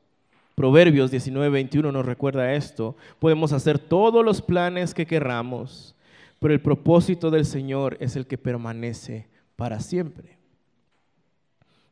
[0.55, 2.97] Proverbios 19:21 nos recuerda esto.
[3.19, 5.96] Podemos hacer todos los planes que querramos,
[6.39, 10.37] pero el propósito del Señor es el que permanece para siempre.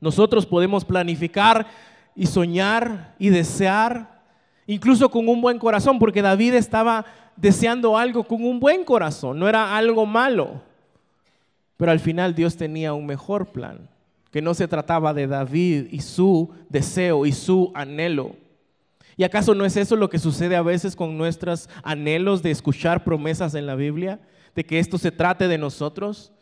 [0.01, 1.67] Nosotros podemos planificar
[2.15, 4.23] y soñar y desear,
[4.67, 9.49] incluso con un buen corazón, porque David estaba deseando algo con un buen corazón, no
[9.49, 10.63] era algo malo.
[11.77, 13.89] Pero al final Dios tenía un mejor plan,
[14.31, 18.37] que no se trataba de David y su deseo y su anhelo.
[19.17, 23.05] ¿Y acaso no es eso lo que sucede a veces con nuestros anhelos de escuchar
[23.05, 24.21] promesas en la Biblia?
[24.55, 26.33] De que esto se trate de nosotros.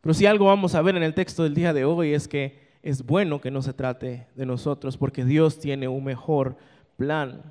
[0.00, 2.68] Pero si algo vamos a ver en el texto del día de hoy es que
[2.82, 6.56] es bueno que no se trate de nosotros porque Dios tiene un mejor
[6.96, 7.42] plan.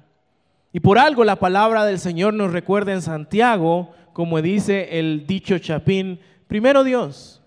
[0.71, 5.57] Y por algo la palabra del Señor nos recuerda en Santiago, como dice el dicho
[5.59, 7.41] chapín, primero Dios.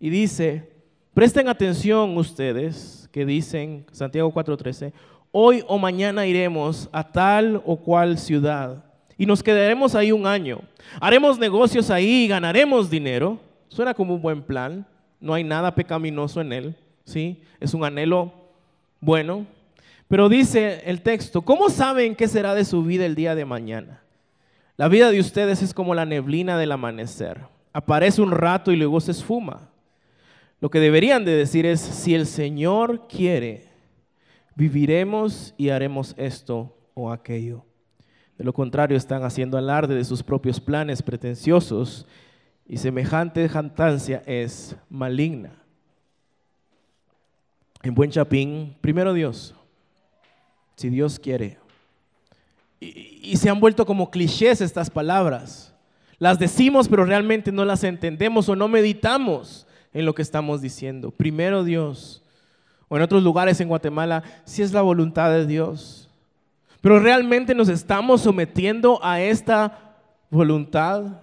[0.00, 0.72] Y dice,
[1.14, 4.92] presten atención ustedes que dicen, Santiago 4:13,
[5.30, 8.84] hoy o mañana iremos a tal o cual ciudad
[9.22, 10.62] y nos quedaremos ahí un año.
[11.00, 13.38] Haremos negocios ahí y ganaremos dinero.
[13.68, 14.84] Suena como un buen plan,
[15.20, 17.40] no hay nada pecaminoso en él, ¿sí?
[17.60, 18.32] Es un anhelo
[19.00, 19.46] bueno.
[20.08, 24.02] Pero dice el texto, ¿cómo saben qué será de su vida el día de mañana?
[24.76, 27.42] La vida de ustedes es como la neblina del amanecer.
[27.72, 29.70] Aparece un rato y luego se esfuma.
[30.60, 33.68] Lo que deberían de decir es, si el Señor quiere,
[34.56, 37.64] viviremos y haremos esto o aquello.
[38.38, 42.06] De lo contrario, están haciendo alarde de sus propios planes pretenciosos
[42.66, 45.52] y semejante jactancia es maligna.
[47.82, 49.54] En buen chapín, primero Dios,
[50.76, 51.58] si Dios quiere.
[52.80, 55.74] Y, se han vuelto como clichés estas palabras.
[56.18, 61.10] Las decimos, pero realmente no las entendemos o no meditamos en lo que estamos diciendo.
[61.10, 62.22] Primero Dios.
[62.88, 66.08] O en otros lugares en Guatemala, si es la voluntad de Dios.
[66.82, 69.94] Pero realmente nos estamos sometiendo a esta
[70.30, 71.22] voluntad.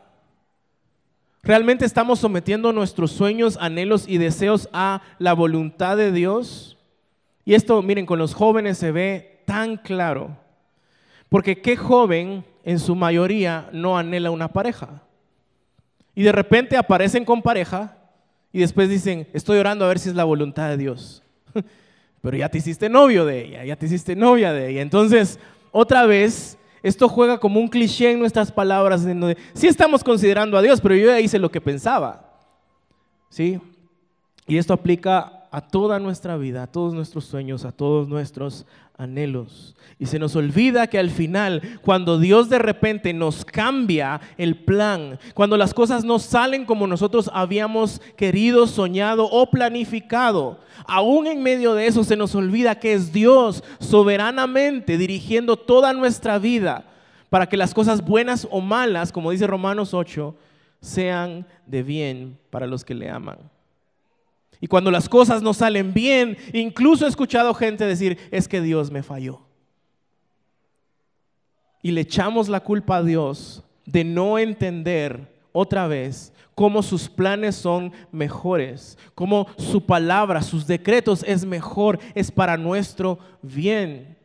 [1.43, 6.77] ¿Realmente estamos sometiendo nuestros sueños, anhelos y deseos a la voluntad de Dios?
[7.43, 10.37] Y esto, miren, con los jóvenes se ve tan claro.
[11.27, 15.03] Porque qué joven en su mayoría no anhela una pareja.
[16.15, 17.97] Y de repente aparecen con pareja
[18.53, 21.21] y después dicen, estoy orando a ver si es la voluntad de Dios.
[22.21, 24.81] Pero ya te hiciste novio de ella, ya te hiciste novia de ella.
[24.81, 25.39] Entonces,
[25.71, 29.05] otra vez, esto juega como un cliché en nuestras palabras.
[29.05, 32.25] En sí estamos considerando a Dios, pero yo ya hice lo que pensaba.
[33.29, 33.59] ¿Sí?
[34.47, 38.65] Y esto aplica a toda nuestra vida, a todos nuestros sueños, a todos nuestros
[38.99, 39.75] anhelos.
[39.97, 45.17] Y se nos olvida que al final, cuando Dios de repente nos cambia el plan,
[45.33, 51.73] cuando las cosas no salen como nosotros habíamos querido, soñado o planificado, aún en medio
[51.73, 56.85] de eso se nos olvida que es Dios soberanamente dirigiendo toda nuestra vida
[57.29, 60.35] para que las cosas buenas o malas, como dice Romanos 8,
[60.81, 63.37] sean de bien para los que le aman.
[64.61, 68.91] Y cuando las cosas no salen bien, incluso he escuchado gente decir, es que Dios
[68.91, 69.41] me falló.
[71.81, 77.55] Y le echamos la culpa a Dios de no entender otra vez cómo sus planes
[77.55, 84.18] son mejores, cómo su palabra, sus decretos es mejor, es para nuestro bien.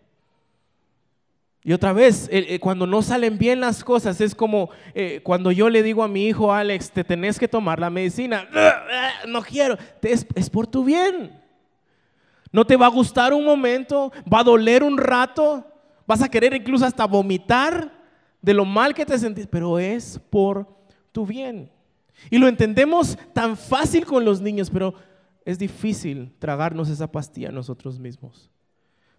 [1.67, 5.51] Y otra vez, eh, eh, cuando no salen bien las cosas, es como eh, cuando
[5.51, 8.47] yo le digo a mi hijo Alex, te tenés que tomar la medicina.
[9.27, 11.41] No quiero, es, es por tu bien.
[12.53, 15.67] No te va a gustar un momento, va a doler un rato,
[16.07, 17.91] vas a querer incluso hasta vomitar
[18.43, 20.69] de lo mal que te sentís, pero es por
[21.11, 21.71] tu bien.
[22.29, 24.95] Y lo entendemos tan fácil con los niños, pero
[25.47, 28.51] es difícil tragarnos esa pastilla nosotros mismos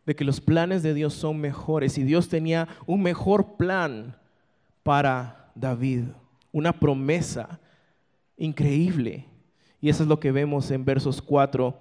[0.06, 4.16] de que los planes de Dios son mejores y Dios tenía un mejor plan
[4.84, 6.04] para David,
[6.52, 7.60] una promesa
[8.38, 9.26] increíble.
[9.82, 11.76] Y eso es lo que vemos en versos 4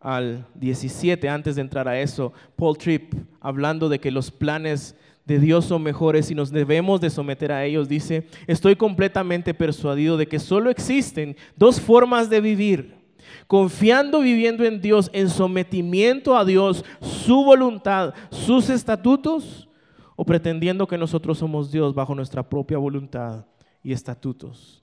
[0.00, 1.28] al 17.
[1.28, 5.82] Antes de entrar a eso, Paul Tripp, hablando de que los planes de Dios son
[5.82, 10.70] mejores y nos debemos de someter a ellos, dice, estoy completamente persuadido de que solo
[10.70, 13.01] existen dos formas de vivir
[13.46, 19.68] confiando, viviendo en Dios, en sometimiento a Dios, su voluntad, sus estatutos,
[20.16, 23.46] o pretendiendo que nosotros somos Dios bajo nuestra propia voluntad
[23.82, 24.82] y estatutos.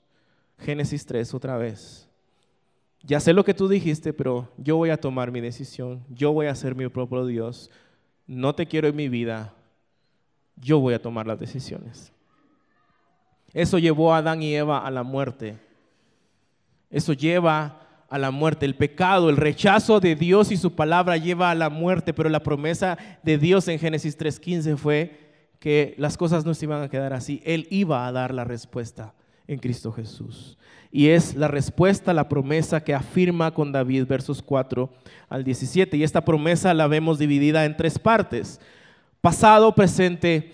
[0.58, 2.08] Génesis 3 otra vez.
[3.02, 6.46] Ya sé lo que tú dijiste, pero yo voy a tomar mi decisión, yo voy
[6.46, 7.70] a ser mi propio Dios,
[8.26, 9.54] no te quiero en mi vida,
[10.56, 12.12] yo voy a tomar las decisiones.
[13.52, 15.58] Eso llevó a Adán y Eva a la muerte.
[16.90, 18.66] Eso lleva a la muerte.
[18.66, 22.42] El pecado, el rechazo de Dios y su palabra lleva a la muerte, pero la
[22.42, 27.12] promesa de Dios en Génesis 3.15 fue que las cosas no se iban a quedar
[27.12, 27.40] así.
[27.44, 29.14] Él iba a dar la respuesta
[29.46, 30.58] en Cristo Jesús.
[30.90, 34.90] Y es la respuesta, la promesa que afirma con David, versos 4
[35.28, 35.96] al 17.
[35.96, 38.60] Y esta promesa la vemos dividida en tres partes.
[39.20, 40.52] Pasado, presente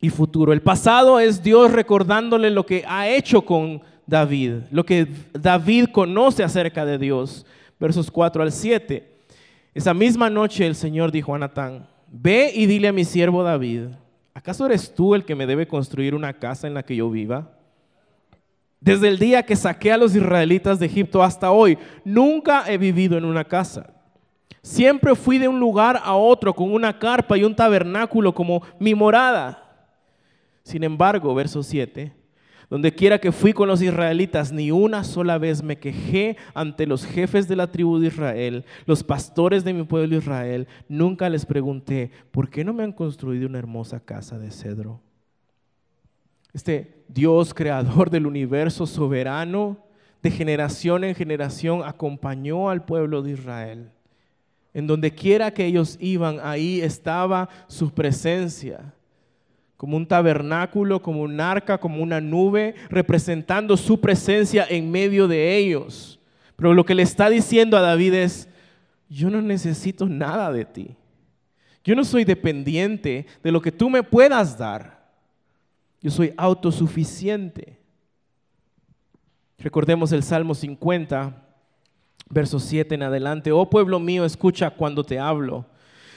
[0.00, 0.52] y futuro.
[0.52, 6.44] El pasado es Dios recordándole lo que ha hecho con David, lo que David conoce
[6.44, 7.44] acerca de Dios.
[7.78, 9.16] Versos 4 al 7.
[9.74, 13.88] Esa misma noche el Señor dijo a Natán, ve y dile a mi siervo David,
[14.32, 17.52] ¿acaso eres tú el que me debe construir una casa en la que yo viva?
[18.80, 23.18] Desde el día que saqué a los israelitas de Egipto hasta hoy, nunca he vivido
[23.18, 23.92] en una casa.
[24.62, 28.94] Siempre fui de un lugar a otro con una carpa y un tabernáculo como mi
[28.94, 29.62] morada.
[30.62, 32.12] Sin embargo, verso 7,
[32.68, 37.04] donde quiera que fui con los israelitas, ni una sola vez me quejé ante los
[37.04, 40.66] jefes de la tribu de Israel, los pastores de mi pueblo Israel.
[40.88, 45.00] Nunca les pregunté, ¿por qué no me han construido una hermosa casa de cedro?
[46.52, 49.78] Este Dios creador del universo soberano,
[50.22, 53.90] de generación en generación, acompañó al pueblo de Israel.
[54.74, 58.92] En donde quiera que ellos iban, ahí estaba su presencia
[59.76, 65.56] como un tabernáculo, como un arca, como una nube, representando su presencia en medio de
[65.56, 66.18] ellos.
[66.56, 68.48] Pero lo que le está diciendo a David es,
[69.08, 70.96] yo no necesito nada de ti.
[71.84, 75.06] Yo no soy dependiente de lo que tú me puedas dar.
[76.00, 77.78] Yo soy autosuficiente.
[79.58, 81.44] Recordemos el Salmo 50,
[82.30, 83.52] verso 7 en adelante.
[83.52, 85.66] Oh pueblo mío, escucha cuando te hablo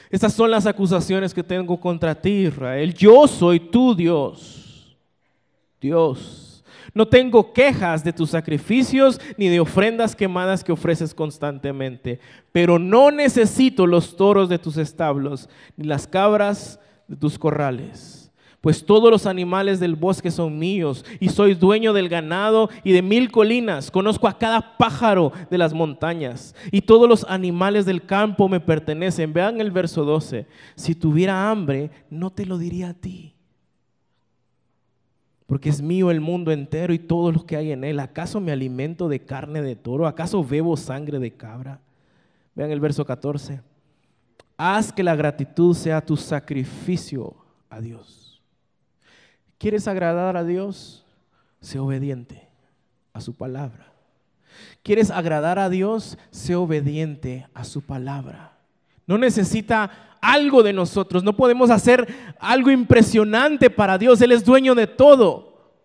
[0.10, 2.94] estas son las acusaciones que tengo contra ti, Israel.
[2.94, 4.98] Yo soy tu Dios.
[5.80, 6.64] Dios.
[6.94, 12.20] No tengo quejas de tus sacrificios ni de ofrendas quemadas que ofreces constantemente,
[12.52, 18.19] pero no necesito los toros de tus establos ni las cabras de tus corrales
[18.62, 23.02] pues todos los animales del bosque son míos y soy dueño del ganado y de
[23.02, 23.90] mil colinas.
[23.90, 29.32] Conozco a cada pájaro de las montañas y todos los animales del campo me pertenecen.
[29.32, 30.46] Vean el verso 12.
[30.76, 33.34] Si tuviera hambre, no te lo diría a ti.
[35.46, 38.00] Porque es mío el mundo entero y todo lo que hay en él.
[38.00, 40.06] ¿Acaso me alimento de carne de toro?
[40.06, 41.80] ¿Acaso bebo sangre de cabra?
[42.56, 43.62] Vean el verso 14.
[44.58, 47.34] Haz que la gratitud sea tu sacrificio
[47.70, 48.19] a Dios.
[49.60, 51.06] ¿Quieres agradar a Dios?
[51.60, 52.48] Sé obediente
[53.14, 53.92] a su palabra.
[54.82, 56.18] ¿Quieres agradar a Dios?
[56.32, 58.58] Sé obediente a su palabra.
[59.06, 61.24] No necesita algo de nosotros.
[61.24, 62.08] No podemos hacer
[62.40, 64.22] algo impresionante para Dios.
[64.22, 65.76] Él es dueño de todo.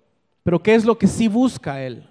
[0.45, 2.09] Pero ¿qué es lo que sí busca Él?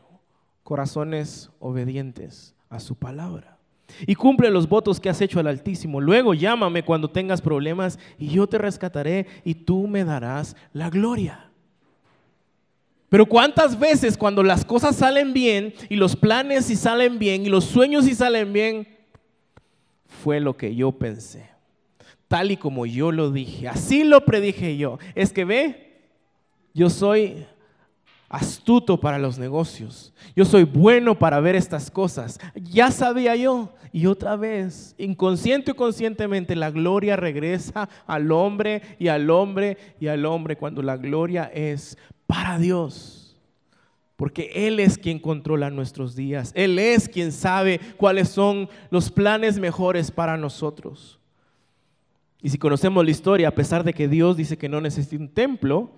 [0.64, 3.58] Corazones obedientes a su palabra.
[4.06, 6.02] Y cumple los votos que has hecho al Altísimo.
[6.02, 11.52] Luego llámame cuando tengas problemas y yo te rescataré y tú me darás la gloria.
[13.14, 17.50] Pero cuántas veces cuando las cosas salen bien y los planes si salen bien y
[17.50, 18.88] los sueños si salen bien,
[20.24, 21.48] fue lo que yo pensé.
[22.28, 24.98] Tal y como yo lo dije, así lo predije yo.
[25.14, 26.02] Es que ve,
[26.74, 27.46] yo soy
[28.30, 30.12] astuto para los negocios.
[30.36, 32.40] Yo soy bueno para ver estas cosas.
[32.56, 33.76] Ya sabía yo.
[33.92, 40.08] Y otra vez, inconsciente y conscientemente, la gloria regresa al hombre y al hombre y
[40.08, 41.96] al hombre cuando la gloria es
[42.34, 43.38] para Dios.
[44.16, 46.52] Porque Él es quien controla nuestros días.
[46.56, 51.20] Él es quien sabe cuáles son los planes mejores para nosotros.
[52.42, 55.30] Y si conocemos la historia, a pesar de que Dios dice que no necesita un
[55.30, 55.92] templo,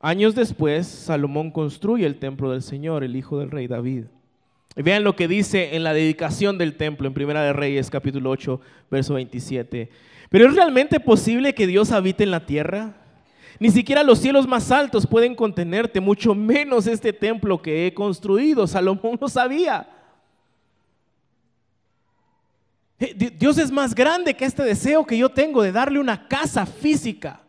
[0.00, 4.06] años después Salomón construye el templo del Señor, el hijo del rey David.
[4.74, 8.30] Y vean lo que dice en la dedicación del templo en Primera de Reyes, capítulo
[8.30, 9.88] 8, verso 27.
[10.30, 12.99] Pero ¿es realmente posible que Dios habite en la tierra?
[13.60, 18.66] Ni siquiera los cielos más altos pueden contenerte, mucho menos este templo que he construido.
[18.66, 19.86] Salomón lo sabía.
[22.98, 26.64] Eh, Dios es más grande que este deseo que yo tengo de darle una casa
[26.64, 27.42] física.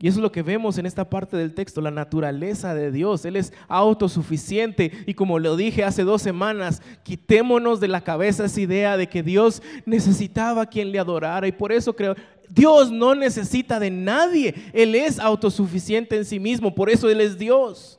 [0.00, 3.24] Y eso es lo que vemos en esta parte del texto, la naturaleza de Dios.
[3.24, 4.92] Él es autosuficiente.
[5.06, 9.24] Y como lo dije hace dos semanas, quitémonos de la cabeza esa idea de que
[9.24, 11.48] Dios necesitaba a quien le adorara.
[11.48, 12.14] Y por eso creo,
[12.48, 14.54] Dios no necesita de nadie.
[14.72, 16.72] Él es autosuficiente en sí mismo.
[16.72, 17.98] Por eso Él es Dios.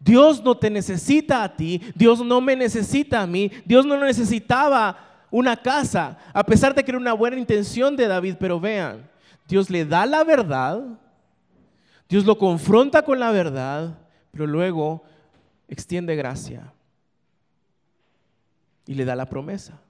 [0.00, 1.82] Dios no te necesita a ti.
[1.94, 3.50] Dios no me necesita a mí.
[3.66, 6.16] Dios no necesitaba una casa.
[6.32, 8.36] A pesar de que era una buena intención de David.
[8.40, 9.08] Pero vean,
[9.46, 10.82] Dios le da la verdad.
[12.14, 13.98] Dios lo confronta con la verdad.
[14.30, 15.02] Pero luego
[15.66, 16.72] extiende gracia.
[18.86, 19.80] Y le da la promesa.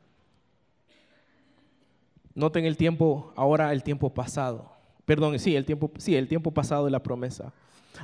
[2.35, 4.73] Noten el tiempo, ahora el tiempo pasado.
[5.05, 7.53] Perdón, sí, el tiempo, sí, el tiempo pasado de la promesa.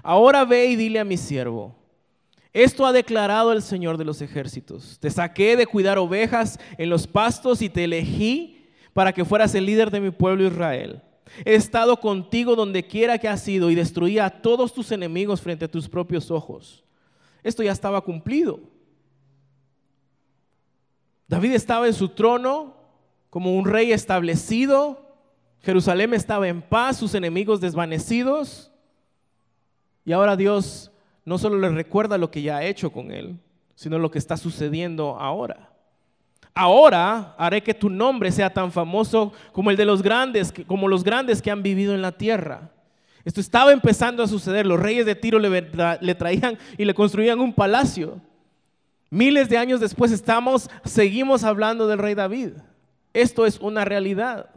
[0.02, 1.74] Ahora ve y dile a mi siervo,
[2.52, 4.98] esto ha declarado el Señor de los ejércitos.
[5.00, 9.64] Te saqué de cuidar ovejas en los pastos y te elegí para que fueras el
[9.64, 11.00] líder de mi pueblo Israel.
[11.44, 15.64] He estado contigo donde quiera que has ido y destruía a todos tus enemigos frente
[15.64, 16.84] a tus propios ojos.
[17.42, 18.60] Esto ya estaba cumplido.
[21.28, 22.74] David estaba en su trono,
[23.30, 25.06] como un rey establecido.
[25.60, 28.72] Jerusalén estaba en paz, sus enemigos desvanecidos.
[30.04, 30.90] Y ahora Dios
[31.24, 33.38] no solo le recuerda lo que ya ha hecho con él,
[33.76, 35.69] sino lo que está sucediendo ahora.
[36.54, 41.04] Ahora haré que tu nombre sea tan famoso como el de los grandes, como los
[41.04, 42.70] grandes que han vivido en la tierra.
[43.24, 44.66] Esto estaba empezando a suceder.
[44.66, 48.20] Los reyes de Tiro le, traían y le construían un palacio.
[49.10, 52.52] Miles de años después estamos, seguimos hablando del rey David.
[53.12, 54.50] Esto es una realidad.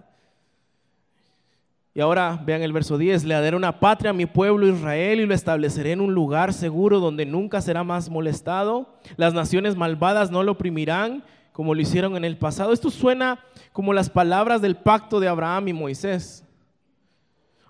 [1.95, 5.25] Y ahora vean el verso 10, le daré una patria a mi pueblo Israel y
[5.27, 8.95] lo estableceré en un lugar seguro donde nunca será más molestado.
[9.15, 11.23] Las naciones malvadas no lo oprimirán
[11.53, 12.73] como lo hicieron en el pasado.
[12.73, 13.39] Esto suena
[13.71, 16.43] como las palabras del pacto de Abraham y Moisés.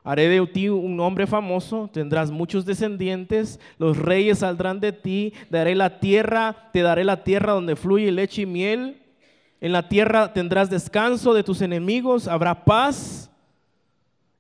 [0.06, 5.76] Haré de ti un hombre famoso, tendrás muchos descendientes, los reyes saldrán de ti, daré
[5.76, 9.02] la tierra, te daré la tierra donde fluye leche y miel.
[9.62, 13.32] En la tierra tendrás descanso de tus enemigos, habrá paz.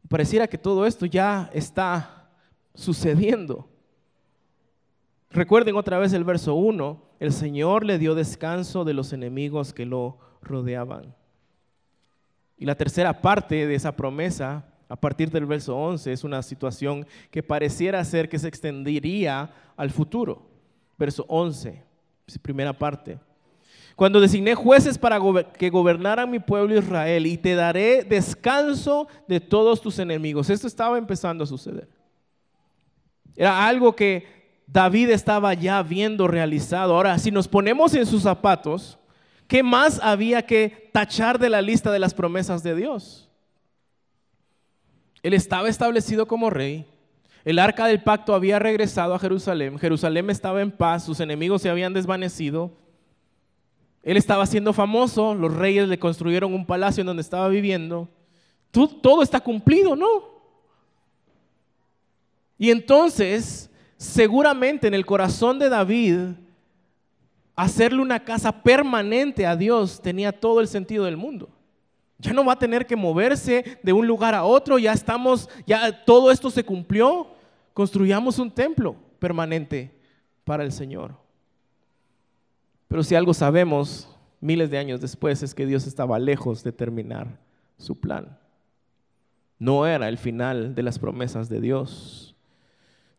[0.09, 2.27] Pareciera que todo esto ya está
[2.75, 3.69] sucediendo.
[5.29, 9.85] Recuerden otra vez el verso 1, el Señor le dio descanso de los enemigos que
[9.85, 11.15] lo rodeaban.
[12.57, 17.05] Y la tercera parte de esa promesa a partir del verso 11 es una situación
[17.31, 20.47] que pareciera ser que se extendería al futuro.
[20.97, 21.83] Verso 11,
[22.41, 23.19] primera parte.
[23.95, 25.19] Cuando designé jueces para
[25.57, 30.49] que gobernaran mi pueblo Israel y te daré descanso de todos tus enemigos.
[30.49, 31.87] Esto estaba empezando a suceder.
[33.35, 36.95] Era algo que David estaba ya viendo realizado.
[36.95, 38.97] Ahora, si nos ponemos en sus zapatos,
[39.47, 43.29] ¿qué más había que tachar de la lista de las promesas de Dios?
[45.21, 46.85] Él estaba establecido como rey.
[47.45, 49.77] El arca del pacto había regresado a Jerusalén.
[49.77, 52.71] Jerusalén estaba en paz, sus enemigos se habían desvanecido.
[54.01, 58.09] Él estaba siendo famoso, los reyes le construyeron un palacio en donde estaba viviendo.
[58.71, 60.33] Todo está cumplido, ¿no?
[62.57, 63.69] Y entonces,
[64.03, 66.19] seguramente en el corazón de David,
[67.55, 71.49] hacerle una casa permanente a Dios tenía todo el sentido del mundo.
[72.19, 76.03] Ya no va a tener que moverse de un lugar a otro, ya estamos, ya
[76.03, 77.27] todo esto se cumplió.
[77.73, 79.97] Construyamos un templo permanente
[80.43, 81.15] para el Señor.
[82.89, 84.09] Pero si algo sabemos
[84.41, 87.39] miles de años después es que Dios estaba lejos de terminar
[87.77, 88.37] su plan.
[89.59, 92.32] No era el final de las promesas de Dios.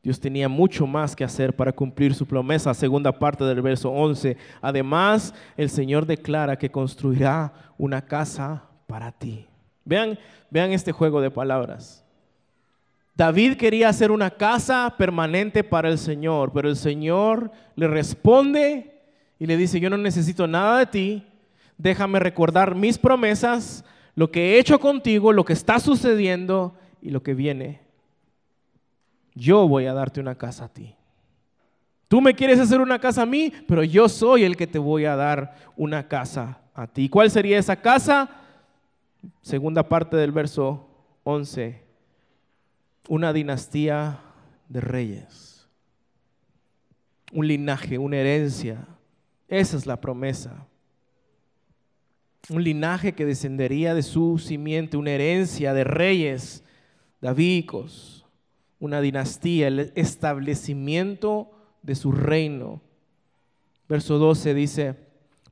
[0.05, 2.74] Dios tenía mucho más que hacer para cumplir su promesa.
[2.74, 4.36] Segunda parte del verso 11.
[4.61, 9.46] Además, el Señor declara que construirá una casa para ti.
[9.82, 10.18] Vean,
[10.50, 12.05] vean este juego de palabras.
[13.16, 19.00] David quería hacer una casa permanente para el Señor, pero el Señor le responde
[19.38, 21.26] y le dice, yo no necesito nada de ti,
[21.78, 23.86] déjame recordar mis promesas,
[24.16, 27.84] lo que he hecho contigo, lo que está sucediendo y lo que viene.
[29.35, 30.95] Yo voy a darte una casa a ti.
[32.09, 35.05] Tú me quieres hacer una casa a mí, pero yo soy el que te voy
[35.05, 37.09] a dar una casa a ti.
[37.09, 38.41] ¿Cuál sería esa casa?
[39.43, 40.89] segunda parte del verso
[41.24, 41.82] 11,
[43.09, 44.20] una dinastía
[44.68, 45.68] de reyes,
[47.32, 48.87] un linaje, una herencia.
[49.49, 50.66] Esa es la promesa.
[52.51, 56.62] Un linaje que descendería de su simiente, una herencia de reyes
[57.20, 58.13] davídicos,
[58.80, 61.50] una dinastía, el establecimiento
[61.82, 62.80] de su reino.
[63.88, 64.96] Verso 12 dice,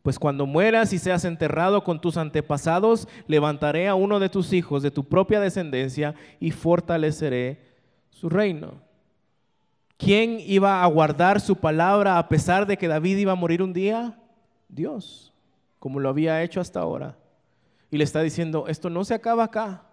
[0.02, 4.82] pues cuando mueras y seas enterrado con tus antepasados, levantaré a uno de tus hijos
[4.82, 7.60] de tu propia descendencia y fortaleceré
[8.10, 8.82] su reino.
[9.96, 13.72] ¿Quién iba a guardar su palabra a pesar de que David iba a morir un
[13.72, 14.18] día?
[14.68, 15.32] Dios,
[15.78, 17.16] como lo había hecho hasta ahora.
[17.88, 19.84] Y le está diciendo, esto no se acaba acá.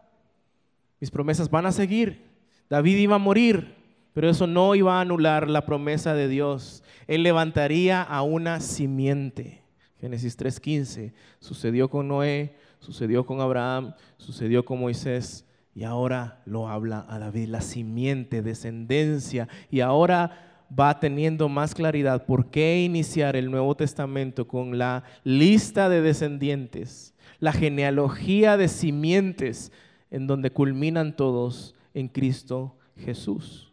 [0.99, 2.28] Mis promesas van a seguir.
[2.69, 3.73] David iba a morir,
[4.13, 6.83] pero eso no iba a anular la promesa de Dios.
[7.07, 9.63] Él levantaría a una simiente.
[9.99, 11.13] Génesis 3:15.
[11.39, 17.47] Sucedió con Noé, sucedió con Abraham, sucedió con Moisés y ahora lo habla a David,
[17.47, 19.47] la simiente, descendencia.
[19.71, 25.89] Y ahora va teniendo más claridad por qué iniciar el Nuevo Testamento con la lista
[25.89, 29.71] de descendientes, la genealogía de simientes
[30.11, 33.71] en donde culminan todos en Cristo Jesús.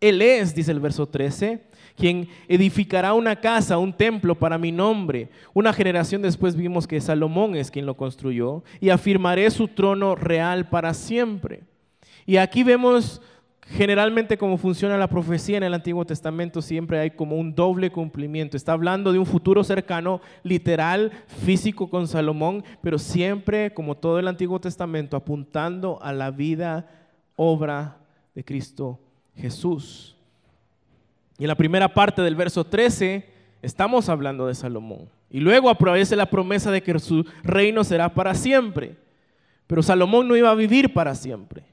[0.00, 1.62] Él es, dice el verso 13,
[1.96, 5.30] quien edificará una casa, un templo para mi nombre.
[5.54, 10.68] Una generación después vimos que Salomón es quien lo construyó y afirmaré su trono real
[10.68, 11.64] para siempre.
[12.26, 13.22] Y aquí vemos
[13.68, 18.56] Generalmente como funciona la profecía en el Antiguo Testamento siempre hay como un doble cumplimiento.
[18.56, 24.28] Está hablando de un futuro cercano, literal, físico con Salomón, pero siempre, como todo el
[24.28, 26.88] Antiguo Testamento, apuntando a la vida,
[27.36, 27.98] obra
[28.34, 28.98] de Cristo
[29.36, 30.16] Jesús.
[31.38, 33.28] Y en la primera parte del verso 13
[33.62, 35.08] estamos hablando de Salomón.
[35.30, 38.96] Y luego aparece la promesa de que su reino será para siempre.
[39.66, 41.64] Pero Salomón no iba a vivir para siempre.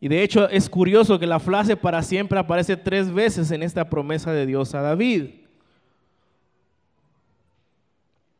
[0.00, 3.90] Y de hecho es curioso que la frase para siempre aparece tres veces en esta
[3.90, 5.30] promesa de Dios a David.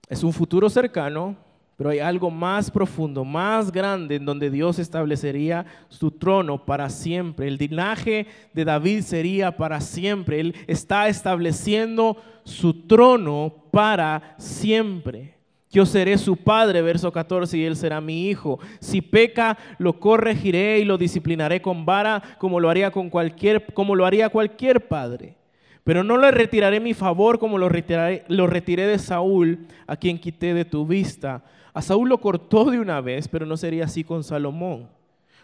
[0.09, 1.37] Es un futuro cercano,
[1.79, 7.47] pero hay algo más profundo, más grande, en donde Dios establecería su trono para siempre.
[7.47, 10.41] El linaje de David sería para siempre.
[10.41, 15.37] Él está estableciendo su trono para siempre.
[15.71, 18.59] Yo seré su padre, verso 14, y él será mi hijo.
[18.81, 23.95] Si peca, lo corregiré y lo disciplinaré con vara, como lo haría con cualquier, como
[23.95, 25.37] lo haría cualquier padre.
[25.85, 30.55] Pero no le retiraré mi favor como lo, lo retiré de Saúl, a quien quité
[30.55, 31.45] de tu vista.
[31.73, 34.89] A Saúl lo cortó de una vez, pero no sería así con Salomón.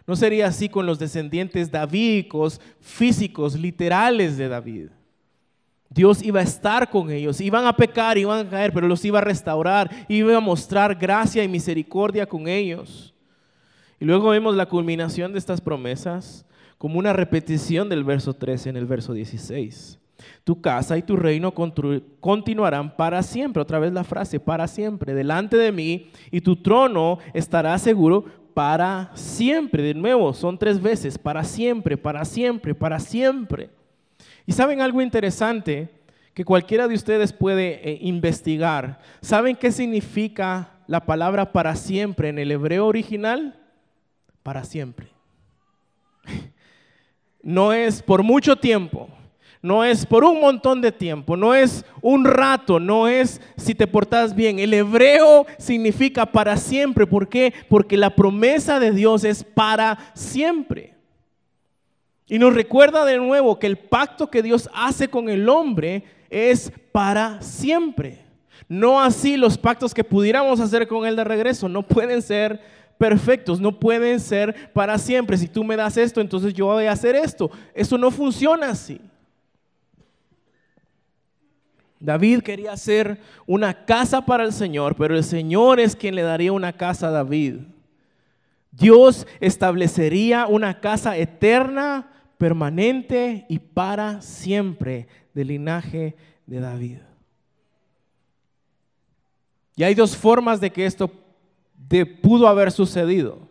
[0.06, 4.88] No sería así con los descendientes davídicos, físicos, literales de David.
[5.88, 9.18] Dios iba a estar con ellos, iban a pecar, iban a caer, pero los iba
[9.18, 13.14] a restaurar, iba a mostrar gracia y misericordia con ellos.
[14.00, 16.44] Y luego vemos la culminación de estas promesas
[16.78, 20.00] como una repetición del verso 13 en el verso 16.
[20.44, 21.52] Tu casa y tu reino
[22.20, 23.62] continuarán para siempre.
[23.62, 29.10] Otra vez la frase, para siempre, delante de mí, y tu trono estará seguro para
[29.14, 29.82] siempre.
[29.82, 33.70] De nuevo, son tres veces, para siempre, para siempre, para siempre.
[34.46, 35.90] Y saben algo interesante
[36.34, 39.00] que cualquiera de ustedes puede eh, investigar.
[39.20, 43.58] ¿Saben qué significa la palabra para siempre en el hebreo original?
[44.42, 45.08] Para siempre.
[47.46, 49.06] No es por mucho tiempo,
[49.64, 53.86] no es por un montón de tiempo, no es un rato, no es si te
[53.86, 54.58] portas bien.
[54.58, 57.06] El hebreo significa para siempre.
[57.06, 57.54] ¿Por qué?
[57.70, 60.92] Porque la promesa de Dios es para siempre.
[62.26, 66.70] Y nos recuerda de nuevo que el pacto que Dios hace con el hombre es
[66.92, 68.18] para siempre.
[68.68, 71.70] No así los pactos que pudiéramos hacer con Él de regreso.
[71.70, 72.60] No pueden ser
[72.98, 75.38] perfectos, no pueden ser para siempre.
[75.38, 77.50] Si tú me das esto, entonces yo voy a hacer esto.
[77.72, 79.00] Eso no funciona así.
[82.00, 86.52] David quería hacer una casa para el Señor, pero el Señor es quien le daría
[86.52, 87.60] una casa a David.
[88.70, 96.16] Dios establecería una casa eterna permanente y para siempre del linaje
[96.46, 96.98] de David.
[99.76, 101.10] Y hay dos formas de que esto
[102.22, 103.48] pudo haber sucedido.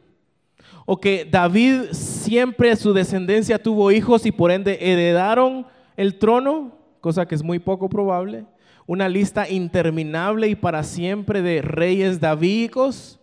[0.86, 5.66] O que David siempre su descendencia tuvo hijos y por ende heredaron
[5.96, 8.46] el trono, cosa que es muy poco probable.
[8.88, 13.20] Una lista interminable y para siempre de reyes davídicos.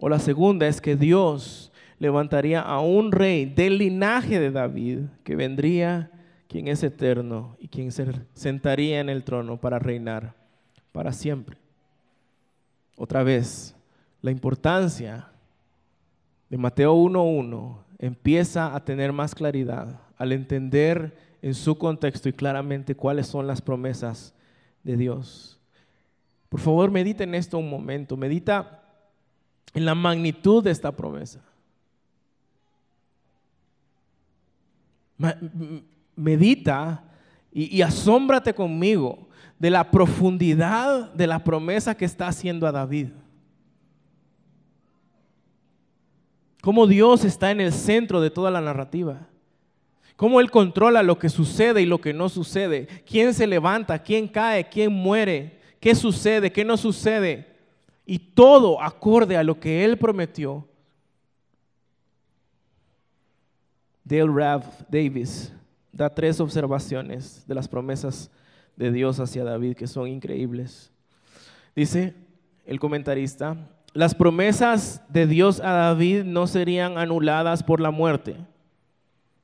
[0.00, 1.70] O la segunda es que Dios
[2.00, 6.10] levantaría a un rey del linaje de David que vendría
[6.48, 10.34] quien es eterno y quien se sentaría en el trono para reinar
[10.90, 11.56] para siempre.
[12.96, 13.76] Otra vez,
[14.20, 15.28] la importancia
[16.50, 22.94] de Mateo 1.1 empieza a tener más claridad al entender en su contexto y claramente
[22.94, 24.34] cuáles son las promesas
[24.82, 25.58] de Dios.
[26.48, 28.82] Por favor, medita en esto un momento, medita
[29.74, 31.40] en la magnitud de esta promesa.
[36.14, 37.04] Medita
[37.52, 39.28] y, asómbrate conmigo
[39.58, 43.08] de la profundidad de la promesa que está haciendo a David.
[46.60, 49.26] Cómo Dios está en el centro de toda la narrativa.
[50.16, 52.86] Cómo Él controla lo que sucede y lo que no sucede.
[53.06, 57.46] Quién se levanta, quién cae, quién muere, qué sucede, qué no sucede.
[58.04, 60.66] Y todo acorde a lo que Él prometió
[64.06, 65.52] Dale Rav Davis
[65.90, 68.30] da tres observaciones de las promesas
[68.76, 70.92] de Dios hacia David que son increíbles.
[71.74, 72.14] Dice
[72.66, 73.56] el comentarista,
[73.94, 78.36] las promesas de Dios a David no serían anuladas por la muerte.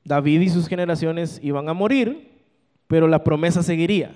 [0.05, 2.31] David y sus generaciones iban a morir,
[2.87, 4.15] pero la promesa seguiría.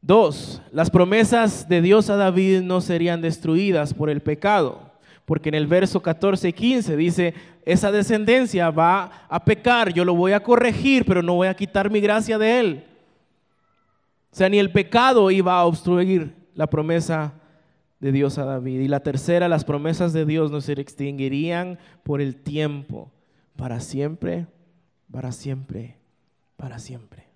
[0.00, 4.92] Dos, las promesas de Dios a David no serían destruidas por el pecado
[5.24, 7.34] porque en el verso 14 y 15 dice,
[7.64, 11.90] esa descendencia va a pecar, yo lo voy a corregir, pero no voy a quitar
[11.90, 12.84] mi gracia de él.
[14.32, 17.34] O sea, ni el pecado iba a obstruir la promesa
[18.00, 18.80] de Dios a David.
[18.80, 23.10] Y la tercera, las promesas de Dios no se extinguirían por el tiempo,
[23.56, 24.46] para siempre,
[25.10, 25.96] para siempre,
[26.56, 27.26] para siempre.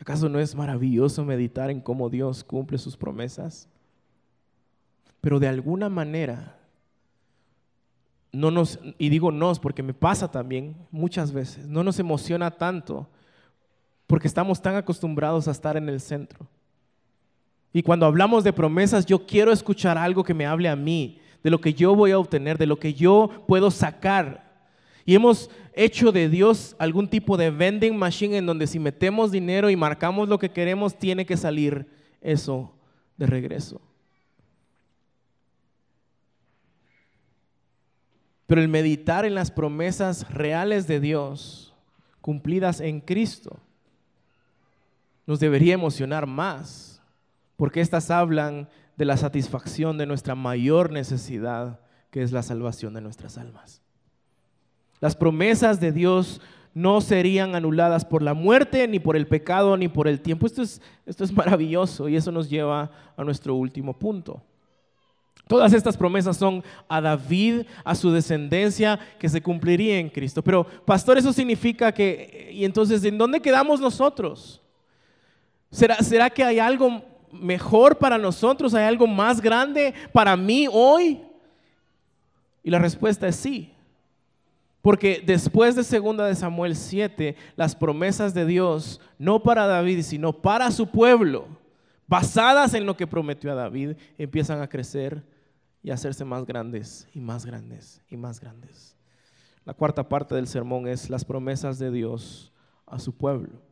[0.00, 3.68] ¿Acaso no es maravilloso meditar en cómo Dios cumple sus promesas?
[5.20, 6.58] Pero de alguna manera,
[8.30, 13.08] no nos, y digo nos porque me pasa también muchas veces, no nos emociona tanto
[14.06, 16.46] porque estamos tan acostumbrados a estar en el centro.
[17.72, 21.50] Y cuando hablamos de promesas, yo quiero escuchar algo que me hable a mí, de
[21.50, 24.52] lo que yo voy a obtener, de lo que yo puedo sacar.
[25.04, 29.70] Y hemos hecho de Dios algún tipo de vending machine en donde si metemos dinero
[29.70, 31.86] y marcamos lo que queremos, tiene que salir
[32.20, 32.74] eso
[33.16, 33.80] de regreso.
[38.48, 41.76] Pero el meditar en las promesas reales de Dios,
[42.20, 43.56] cumplidas en Cristo,
[45.28, 47.00] nos debería emocionar más,
[47.56, 51.80] porque estas hablan de la satisfacción de nuestra mayor necesidad,
[52.10, 53.82] que es la salvación de nuestras almas.
[55.00, 56.40] Las promesas de Dios
[56.72, 60.46] no serían anuladas por la muerte, ni por el pecado, ni por el tiempo.
[60.46, 64.42] Esto es, esto es maravilloso y eso nos lleva a nuestro último punto.
[65.46, 70.42] Todas estas promesas son a David, a su descendencia, que se cumpliría en Cristo.
[70.42, 74.60] Pero, pastor, eso significa que, y entonces, ¿en dónde quedamos nosotros?
[75.70, 77.02] ¿Será, ¿Será que hay algo
[77.40, 78.74] mejor para nosotros?
[78.74, 81.22] ¿Hay algo más grande para mí hoy?
[82.62, 83.72] Y la respuesta es sí.
[84.82, 90.32] Porque después de segunda de Samuel 7, las promesas de Dios, no para David, sino
[90.32, 91.48] para su pueblo,
[92.06, 95.24] basadas en lo que prometió a David, empiezan a crecer
[95.82, 98.96] y a hacerse más grandes y más grandes y más grandes.
[99.64, 102.52] La cuarta parte del sermón es las promesas de Dios
[102.86, 103.65] a su pueblo.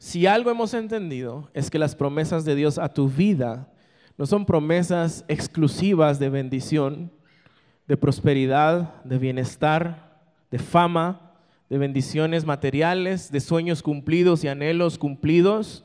[0.00, 3.68] Si algo hemos entendido es que las promesas de Dios a tu vida
[4.16, 7.12] no son promesas exclusivas de bendición,
[7.86, 11.34] de prosperidad, de bienestar, de fama,
[11.68, 15.84] de bendiciones materiales, de sueños cumplidos y anhelos cumplidos.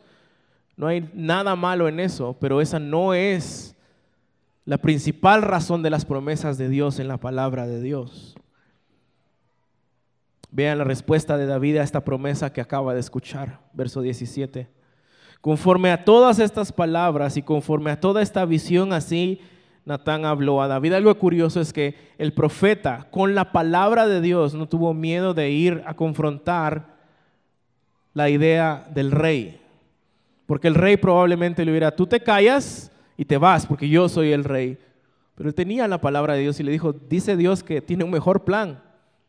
[0.77, 3.75] No hay nada malo en eso, pero esa no es
[4.63, 8.37] la principal razón de las promesas de Dios en la palabra de Dios.
[10.55, 14.69] Vean la respuesta de David a esta promesa que acaba de escuchar, verso 17.
[15.41, 19.41] Conforme a todas estas palabras y conforme a toda esta visión, así
[19.83, 20.93] Natán habló a David.
[20.93, 25.49] Algo curioso es que el profeta, con la palabra de Dios, no tuvo miedo de
[25.49, 26.85] ir a confrontar
[28.13, 29.59] la idea del rey.
[30.45, 34.31] Porque el rey probablemente le hubiera, tú te callas y te vas, porque yo soy
[34.31, 34.77] el rey.
[35.35, 38.11] Pero él tenía la palabra de Dios y le dijo, dice Dios que tiene un
[38.11, 38.84] mejor plan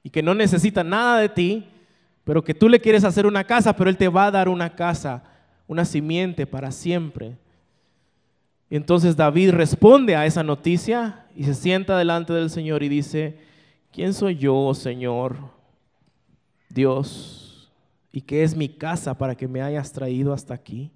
[0.06, 1.66] y que no necesita nada de ti,
[2.22, 4.72] pero que tú le quieres hacer una casa, pero Él te va a dar una
[4.72, 5.24] casa,
[5.66, 7.36] una simiente para siempre.
[8.70, 13.36] Y entonces David responde a esa noticia y se sienta delante del Señor y dice,
[13.90, 15.38] ¿quién soy yo, Señor,
[16.68, 17.68] Dios?
[18.12, 20.92] ¿Y qué es mi casa para que me hayas traído hasta aquí?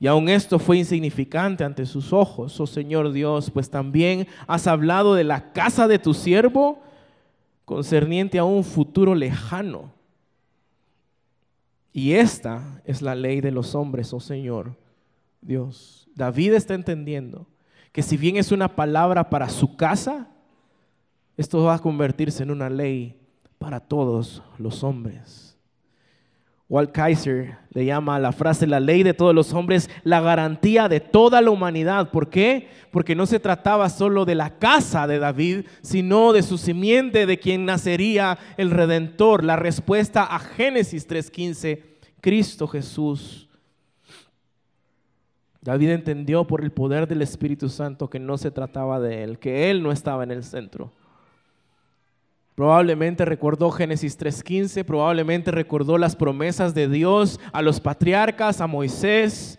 [0.00, 5.14] Y aun esto fue insignificante ante sus ojos, oh Señor Dios, pues también has hablado
[5.14, 6.82] de la casa de tu siervo
[7.64, 9.92] concerniente a un futuro lejano.
[11.92, 14.76] Y esta es la ley de los hombres, oh Señor
[15.40, 16.08] Dios.
[16.14, 17.46] David está entendiendo
[17.92, 20.28] que si bien es una palabra para su casa,
[21.36, 23.16] esto va a convertirse en una ley
[23.58, 25.53] para todos los hombres.
[26.68, 30.88] Walt Kaiser le llama a la frase la ley de todos los hombres la garantía
[30.88, 32.10] de toda la humanidad.
[32.10, 32.68] ¿Por qué?
[32.90, 37.38] Porque no se trataba solo de la casa de David, sino de su simiente de
[37.38, 39.44] quien nacería el Redentor.
[39.44, 41.82] La respuesta a Génesis 3.15,
[42.20, 43.48] Cristo Jesús.
[45.60, 49.70] David entendió por el poder del Espíritu Santo que no se trataba de él, que
[49.70, 50.92] él no estaba en el centro
[52.54, 59.58] Probablemente recordó Génesis 3.15, probablemente recordó las promesas de Dios a los patriarcas, a Moisés,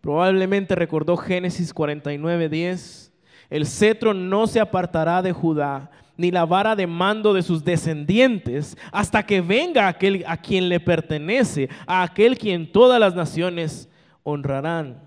[0.00, 3.10] probablemente recordó Génesis 49.10.
[3.50, 8.78] El cetro no se apartará de Judá, ni la vara de mando de sus descendientes,
[8.92, 13.90] hasta que venga aquel a quien le pertenece, a aquel quien todas las naciones
[14.22, 15.02] honrarán.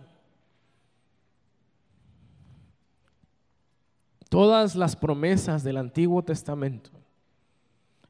[4.29, 6.94] Todas las promesas del Antiguo Testamento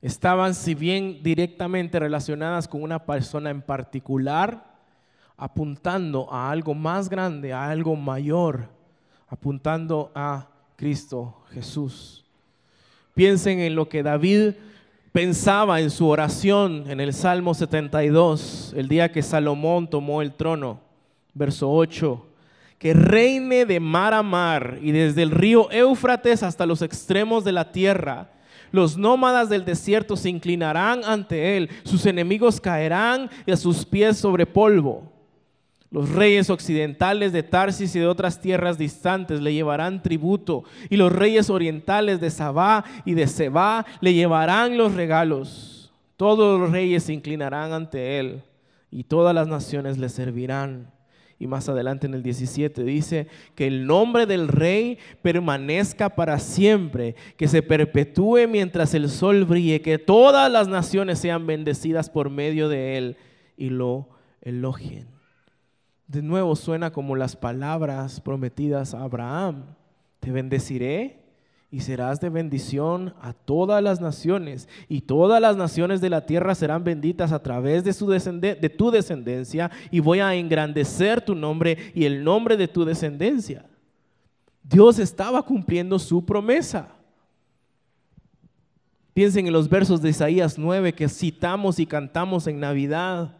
[0.05, 4.75] estaban, si bien directamente relacionadas con una persona en particular,
[5.35, 8.69] apuntando a algo más grande, a algo mayor,
[9.27, 12.23] apuntando a Cristo Jesús.
[13.15, 14.53] Piensen en lo que David
[15.11, 20.81] pensaba en su oración en el Salmo 72, el día que Salomón tomó el trono,
[21.33, 22.27] verso 8
[22.77, 27.53] que reine de mar a mar y desde el río Éufrates hasta los extremos de
[27.53, 28.34] la tierra.
[28.71, 34.17] Los nómadas del desierto se inclinarán ante él, sus enemigos caerán y a sus pies
[34.17, 35.11] sobre polvo.
[35.91, 41.11] Los reyes occidentales de Tarsis y de otras tierras distantes le llevarán tributo, y los
[41.11, 45.93] reyes orientales de Sabá y de Seba le llevarán los regalos.
[46.17, 48.43] Todos los reyes se inclinarán ante él,
[48.91, 50.94] y todas las naciones le servirán.
[51.37, 57.15] Y más adelante en el 17 dice que el nombre del rey permanezca para siempre,
[57.37, 62.69] que se perpetúe mientras el sol brille, que todas las naciones sean bendecidas por medio
[62.69, 63.17] de él
[63.57, 64.07] y lo
[64.41, 65.15] elogien
[66.07, 69.65] de nuevo suena como las palabras prometidas a Abraham.
[70.19, 71.24] Te bendeciré
[71.75, 76.55] y serás de bendición a todas las naciones, y todas las naciones de la tierra
[76.55, 81.91] serán benditas a través de, su de tu descendencia, y voy a engrandecer tu nombre
[81.93, 83.65] y el nombre de tu descendencia.
[84.63, 86.95] Dios estaba cumpliendo su promesa.
[89.13, 93.35] Piensen en los versos de Isaías 9 que citamos y cantamos en Navidad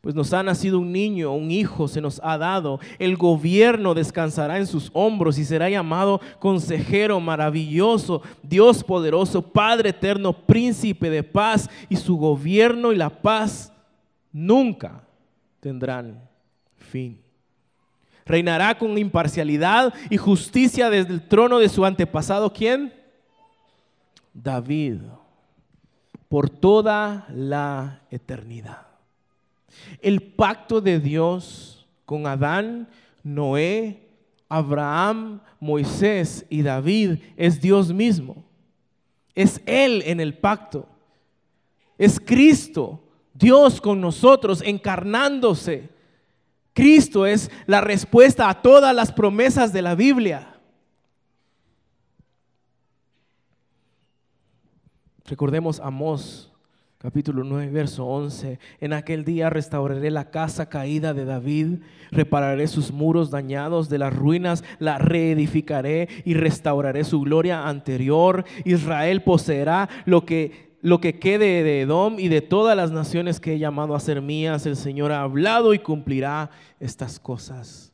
[0.00, 2.80] pues nos ha nacido un niño, un hijo se nos ha dado.
[2.98, 10.32] El gobierno descansará en sus hombros y será llamado consejero maravilloso, Dios poderoso, Padre eterno,
[10.32, 11.68] príncipe de paz.
[11.90, 13.74] Y su gobierno y la paz
[14.32, 15.04] nunca
[15.60, 16.26] tendrán
[16.76, 17.20] fin.
[18.24, 22.50] Reinará con imparcialidad y justicia desde el trono de su antepasado.
[22.54, 22.94] ¿Quién?
[24.32, 25.00] David.
[26.28, 28.89] Por toda la eternidad.
[30.00, 32.88] El pacto de Dios con Adán,
[33.22, 34.08] Noé,
[34.48, 38.44] Abraham, Moisés y David es Dios mismo.
[39.34, 40.88] Es Él en el pacto.
[41.96, 43.02] Es Cristo,
[43.34, 45.88] Dios con nosotros, encarnándose.
[46.72, 50.58] Cristo es la respuesta a todas las promesas de la Biblia.
[55.26, 56.49] Recordemos a Amós
[57.00, 58.58] capítulo 9, verso 11.
[58.78, 61.78] En aquel día restauraré la casa caída de David,
[62.10, 68.44] repararé sus muros dañados de las ruinas, la reedificaré y restauraré su gloria anterior.
[68.66, 73.54] Israel poseerá lo que lo que quede de Edom y de todas las naciones que
[73.54, 77.92] he llamado a ser mías, el Señor ha hablado y cumplirá estas cosas.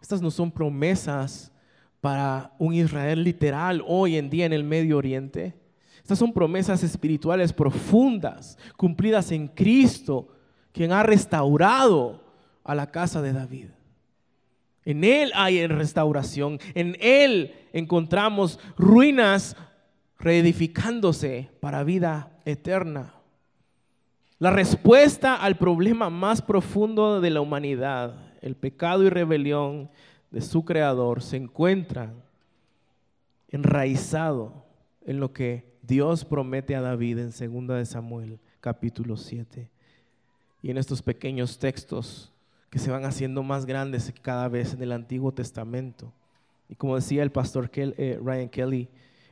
[0.00, 1.52] Estas no son promesas
[2.00, 5.61] para un Israel literal hoy en día en el Medio Oriente.
[6.02, 10.28] Estas son promesas espirituales profundas, cumplidas en Cristo,
[10.72, 12.20] quien ha restaurado
[12.64, 13.68] a la casa de David.
[14.84, 19.56] En Él hay restauración, en Él encontramos ruinas
[20.18, 23.14] reedificándose para vida eterna.
[24.38, 29.88] La respuesta al problema más profundo de la humanidad, el pecado y rebelión
[30.32, 32.12] de su creador, se encuentra
[33.48, 34.64] enraizado
[35.02, 39.68] en lo que Dios promete a David en 2 de Samuel capítulo 7.
[40.62, 42.32] Y en estos pequeños textos
[42.70, 46.10] que se van haciendo más grandes cada vez en el Antiguo Testamento.
[46.70, 48.88] Y como decía el pastor eh, Ryan Kelly,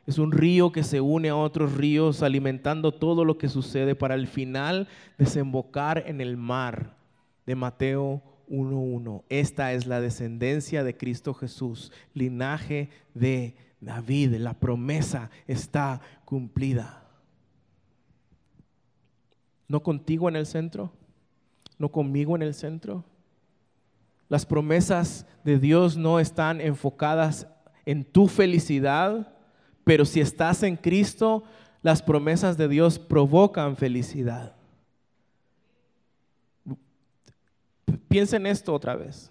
[0.07, 4.13] es un río que se une a otros ríos alimentando todo lo que sucede para
[4.13, 4.87] al final
[5.17, 6.95] desembocar en el mar
[7.47, 9.23] de Mateo 1.1.
[9.31, 17.03] Esta es la descendencia de Cristo Jesús, linaje de David, la promesa está cumplida.
[19.69, 20.93] ¿No contigo en el centro?
[21.79, 23.05] ¿No conmigo en el centro?
[24.29, 27.47] Las promesas de Dios no están enfocadas
[27.87, 29.35] en tu felicidad,
[29.85, 31.43] pero si estás en Cristo,
[31.83, 34.55] las promesas de Dios provocan felicidad.
[38.09, 39.31] Piensa en esto otra vez.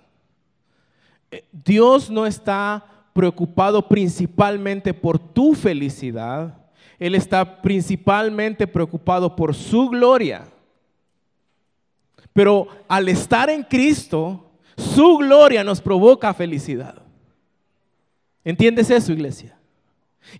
[1.32, 6.56] Eh, Dios no está preocupado principalmente por tu felicidad,
[6.98, 10.46] Él está principalmente preocupado por su gloria.
[12.32, 17.02] Pero al estar en Cristo, su gloria nos provoca felicidad.
[18.46, 19.60] ¿Entiendes eso, iglesia?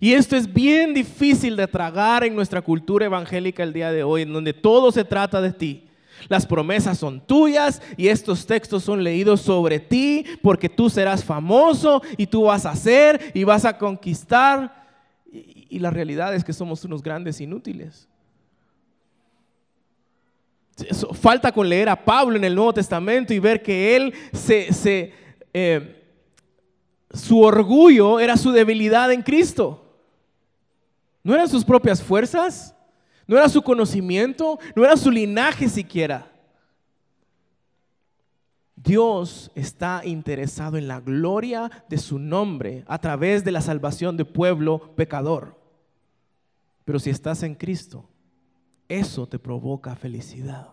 [0.00, 4.22] Y esto es bien difícil de tragar en nuestra cultura evangélica el día de hoy,
[4.22, 5.89] en donde todo se trata de ti.
[6.28, 12.02] Las promesas son tuyas y estos textos son leídos sobre ti porque tú serás famoso
[12.16, 14.86] y tú vas a hacer y vas a conquistar.
[15.32, 18.08] Y, la realidad es que somos unos grandes inútiles.
[21.12, 24.14] Falta con leer a Pablo en el Nuevo Testamento y ver que él
[25.52, 26.04] eh,
[27.12, 29.86] su orgullo era su debilidad en Cristo.
[31.22, 32.74] No eran sus propias fuerzas,
[33.30, 36.28] no era su conocimiento, no era su linaje siquiera.
[38.74, 44.24] Dios está interesado en la gloria de su nombre a través de la salvación de
[44.24, 45.56] pueblo pecador.
[46.84, 48.04] Pero si estás en Cristo,
[48.88, 50.70] eso te provoca felicidad.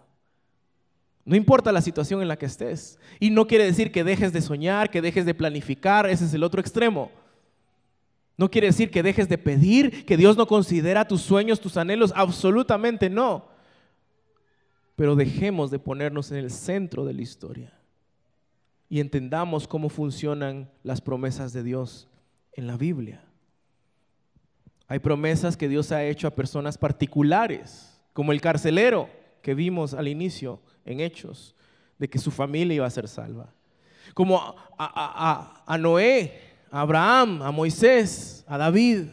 [1.25, 2.97] No importa la situación en la que estés.
[3.19, 6.41] Y no quiere decir que dejes de soñar, que dejes de planificar, ese es el
[6.41, 7.11] otro extremo.
[8.37, 12.13] No quiere decir que dejes de pedir, que Dios no considera tus sueños, tus anhelos,
[12.15, 13.47] absolutamente no.
[14.95, 17.73] Pero dejemos de ponernos en el centro de la historia
[18.89, 22.07] y entendamos cómo funcionan las promesas de Dios
[22.53, 23.23] en la Biblia.
[24.87, 29.09] Hay promesas que Dios ha hecho a personas particulares, como el carcelero
[29.41, 31.55] que vimos al inicio en Hechos,
[31.99, 33.53] de que su familia iba a ser salva.
[34.13, 39.07] Como a, Noé, Abraham, a Moisés, a David.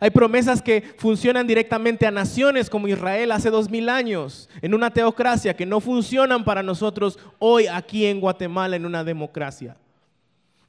[0.00, 4.90] Hay promesas que funcionan directamente a naciones como Israel hace dos mil años, en una
[4.90, 9.76] teocracia, que no funcionan para nosotros hoy aquí en Guatemala en una democracia.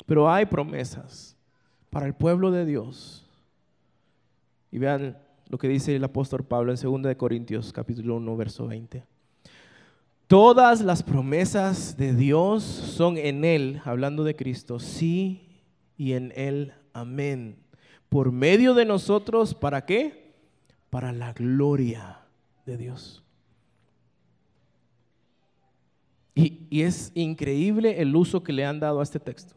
[0.06, 1.36] Pero hay promesas
[1.90, 3.26] para el pueblo de Dios.
[4.72, 5.18] Y vean
[5.50, 9.04] lo que dice el apóstol Pablo en 2 de Corintios capítulo 1 verso 20.
[10.28, 15.53] Todas las promesas de Dios son en Él, hablando de Cristo, sí
[16.04, 17.64] y en Él, amén
[18.14, 20.36] por medio de nosotros, ¿para qué?
[20.92, 22.20] Para la gloria
[22.64, 23.24] de Dios.
[26.36, 29.56] Y, es increíble el uso que le han dado a este texto.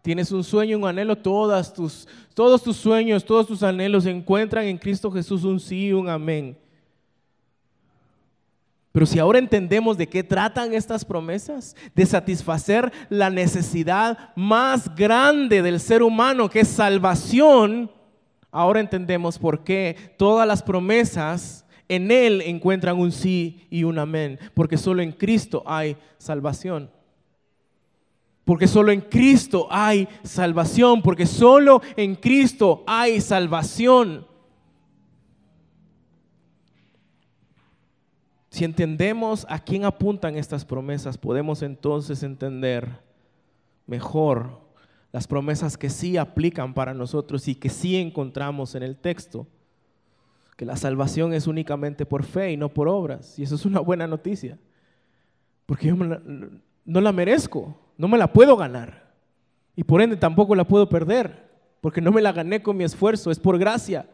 [0.00, 4.78] Tienes un sueño, un anhelo, todas tus, todos tus sueños, todos tus anhelos encuentran en
[4.78, 6.56] Cristo Jesús un sí, un amén.
[8.92, 15.62] Pero si ahora entendemos de qué tratan estas promesas, de satisfacer la necesidad más grande
[15.62, 17.90] del ser humano, que es salvación,
[18.50, 24.38] ahora entendemos por qué todas las promesas en Él encuentran un sí y un amén,
[24.54, 26.90] porque solo en Cristo hay salvación.
[28.44, 34.26] Porque solo en Cristo hay salvación, porque solo en Cristo hay salvación.
[38.50, 42.98] Si entendemos a quién apuntan estas promesas, podemos entonces entender
[43.86, 44.58] mejor
[45.12, 49.46] las promesas que sí aplican para nosotros y que sí encontramos en el texto.
[50.56, 53.38] Que la salvación es únicamente por fe y no por obras.
[53.38, 54.58] Y eso es una buena noticia.
[55.64, 59.12] Porque yo no la merezco, no me la puedo ganar.
[59.76, 61.48] Y por ende tampoco la puedo perder,
[61.80, 64.06] porque no me la gané con mi esfuerzo, es por gracia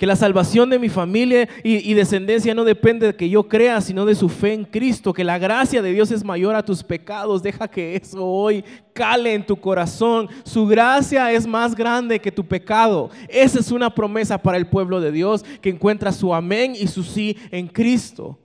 [0.00, 4.06] que la salvación de mi familia y, descendencia no depende de que yo crea, sino
[4.06, 5.12] de su fe en Cristo.
[5.12, 7.42] Que la gracia de Dios es mayor a tus pecados.
[7.42, 10.30] Deja que eso hoy cale en tu corazón.
[10.42, 13.10] Su gracia es más grande que tu pecado.
[13.28, 17.02] Esa es una promesa para el pueblo de Dios que encuentra su amén y su
[17.02, 18.38] sí en Cristo.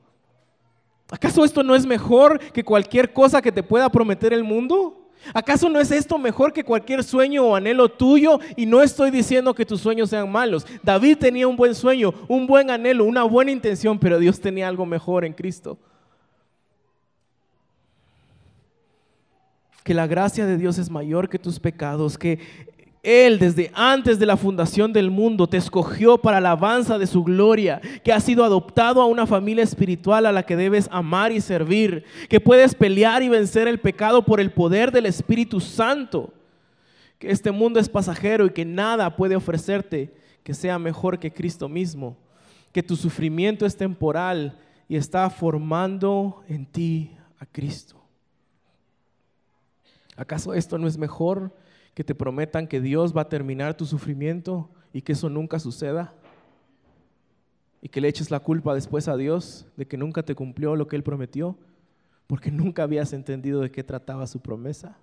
[1.09, 5.04] ¿Acaso esto no es mejor que cualquier cosa que te pueda prometer el mundo?
[5.33, 8.39] ¿Acaso no es esto mejor que cualquier sueño o anhelo tuyo?
[8.55, 10.65] Y no estoy diciendo que tus sueños sean malos.
[10.83, 14.85] David tenía un buen sueño, un buen anhelo, una buena intención, pero Dios tenía algo
[14.85, 15.77] mejor en Cristo.
[19.83, 22.39] Que la gracia de Dios es mayor que tus pecados, que
[23.05, 27.23] él desde antes de la fundación del mundo te escogió para la alabanza de su
[27.23, 31.39] gloria, que has sido adoptado a una familia espiritual a la que debes amar y
[31.39, 36.33] servir, que puedes pelear y vencer el pecado por el poder del Espíritu Santo,
[37.19, 41.69] que este mundo es pasajero y que nada puede ofrecerte que sea mejor que Cristo
[41.69, 42.17] mismo,
[42.71, 47.95] que tu sufrimiento es temporal y está formando en ti a Cristo.
[50.15, 51.51] ¿Acaso esto no es mejor?
[51.95, 56.13] Que te prometan que Dios va a terminar tu sufrimiento y que eso nunca suceda.
[57.81, 60.87] Y que le eches la culpa después a Dios de que nunca te cumplió lo
[60.87, 61.57] que Él prometió,
[62.27, 64.97] porque nunca habías entendido de qué trataba su promesa.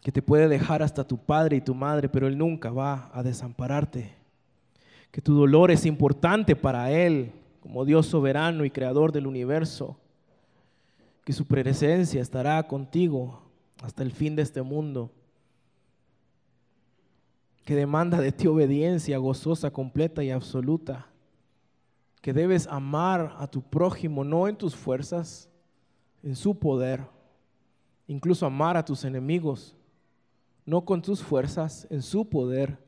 [0.00, 3.24] Que te puede dejar hasta tu padre y tu madre, pero Él nunca va a
[3.24, 4.14] desampararte.
[5.10, 9.98] Que tu dolor es importante para Él como Dios soberano y creador del universo
[11.28, 13.42] que su presencia estará contigo
[13.82, 15.10] hasta el fin de este mundo,
[17.66, 21.06] que demanda de ti obediencia gozosa, completa y absoluta,
[22.22, 25.50] que debes amar a tu prójimo no en tus fuerzas,
[26.22, 27.04] en su poder,
[28.06, 29.76] incluso amar a tus enemigos,
[30.64, 32.78] no con tus fuerzas, en su poder,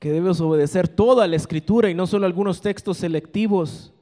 [0.00, 3.93] que debes obedecer toda la escritura y no solo algunos textos selectivos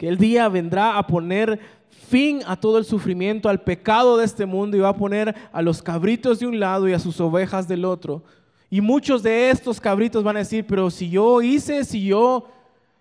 [0.00, 4.46] que el día vendrá a poner fin a todo el sufrimiento, al pecado de este
[4.46, 7.68] mundo y va a poner a los cabritos de un lado y a sus ovejas
[7.68, 8.24] del otro.
[8.70, 12.48] Y muchos de estos cabritos van a decir, pero si yo hice, si yo...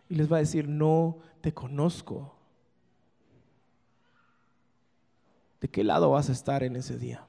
[0.10, 2.36] Y les va a decir, no te conozco.
[5.62, 7.26] ¿De qué lado vas a estar en ese día?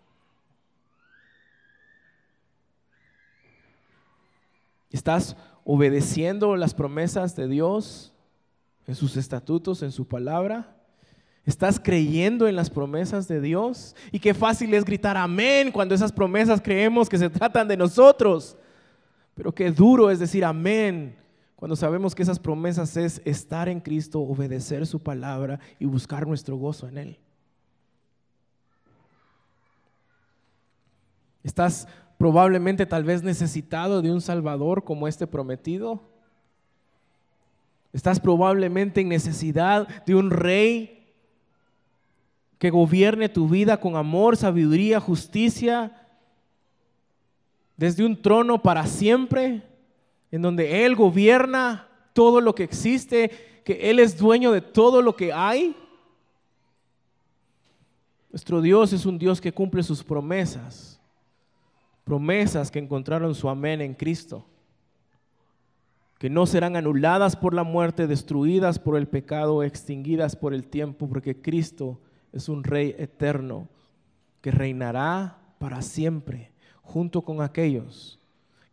[4.90, 8.09] ¿Estás obedeciendo las promesas de Dios
[8.91, 10.76] en sus estatutos, en su palabra?
[11.47, 13.95] ¿Estás creyendo en las promesas de Dios?
[14.11, 18.57] Y qué fácil es gritar amén cuando esas promesas creemos que se tratan de nosotros.
[19.34, 21.16] Pero qué duro es decir amén
[21.55, 26.57] cuando sabemos que esas promesas es estar en Cristo, obedecer su palabra y buscar nuestro
[26.57, 27.18] gozo en Él.
[31.45, 31.86] ¿Estás
[32.18, 36.09] probablemente tal vez necesitado de un Salvador como este prometido?
[37.93, 41.01] ¿Estás probablemente en necesidad de un rey
[42.59, 45.97] que gobierne tu vida con amor, sabiduría, justicia,
[47.76, 49.62] desde un trono para siempre,
[50.30, 55.16] en donde Él gobierna todo lo que existe, que Él es dueño de todo lo
[55.16, 55.74] que hay.
[58.30, 61.01] Nuestro Dios es un Dios que cumple sus promesas,
[62.05, 64.45] promesas que encontraron su amén en Cristo,
[66.20, 71.08] que no serán anuladas por la muerte, destruidas por el pecado, extinguidas por el tiempo,
[71.08, 71.98] porque Cristo
[72.30, 73.70] es un rey eterno
[74.42, 76.52] que reinará para siempre
[76.82, 78.18] junto con aquellos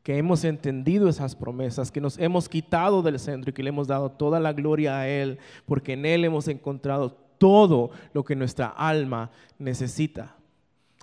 [0.03, 3.87] que hemos entendido esas promesas, que nos hemos quitado del centro y que le hemos
[3.87, 8.67] dado toda la gloria a Él, porque en Él hemos encontrado todo lo que nuestra
[8.67, 10.35] alma necesita.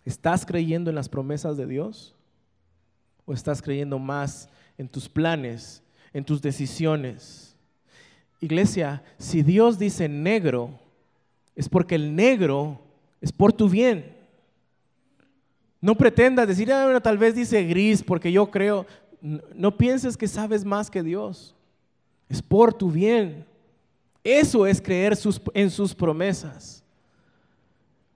[0.05, 2.15] ¿Estás creyendo en las promesas de Dios?
[3.25, 5.84] ¿O estás creyendo más en tus planes,
[6.15, 7.55] en tus decisiones?
[8.41, 10.71] Iglesia, si Dios dice negro,
[11.55, 12.81] es porque el negro
[13.21, 14.15] es por tu bien.
[15.81, 18.87] No pretendas decir, ah, tal vez dice gris porque yo creo.
[19.21, 21.55] No, pienses que sabes más que Dios.
[22.29, 23.45] Es por tu bien.
[24.23, 25.15] Eso es creer
[25.53, 26.83] en sus promesas.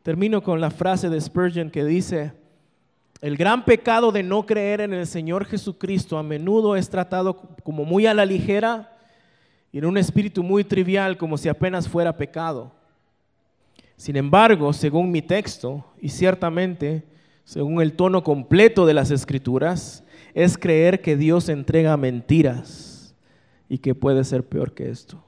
[0.02, 2.32] Termino con la frase de Spurgeon que dice,
[3.20, 7.84] el gran pecado de no creer en el Señor Jesucristo a menudo es tratado como
[7.84, 8.96] muy a la ligera
[9.72, 12.72] y en un espíritu muy trivial como si apenas fuera pecado.
[13.96, 17.04] Sin embargo, según mi texto, y ciertamente
[17.48, 20.04] según el tono completo de las escrituras,
[20.34, 23.14] es creer que Dios entrega mentiras
[23.70, 25.24] y que puede ser peor que esto.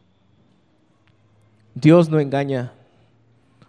[1.75, 2.75] Dios no engaña,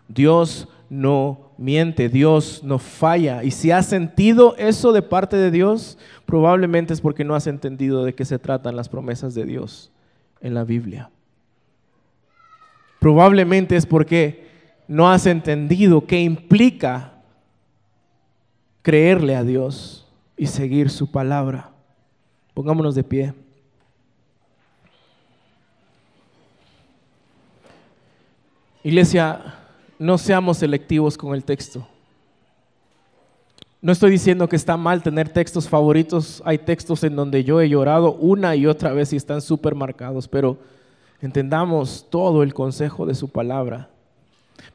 [0.10, 3.44] Dios no miente, Dios no falla.
[3.44, 8.04] Y si has sentido eso de parte de Dios, probablemente es porque no has entendido
[8.04, 9.92] de qué se tratan las promesas de Dios
[10.42, 11.12] en la Biblia.
[13.00, 14.48] Probablemente es porque
[14.88, 17.14] no has entendido qué implica
[18.82, 21.70] creerle a Dios y seguir su palabra.
[22.54, 23.34] Pongámonos de pie.
[28.84, 29.61] Iglesia,
[30.02, 31.88] no seamos selectivos con el texto.
[33.84, 36.42] No estoy diciendo que está mal tener textos favoritos.
[36.44, 40.28] Hay textos en donde yo he llorado una y otra vez y están súper marcados,
[40.28, 40.58] pero
[41.22, 43.90] entendamos todo el consejo de su palabra.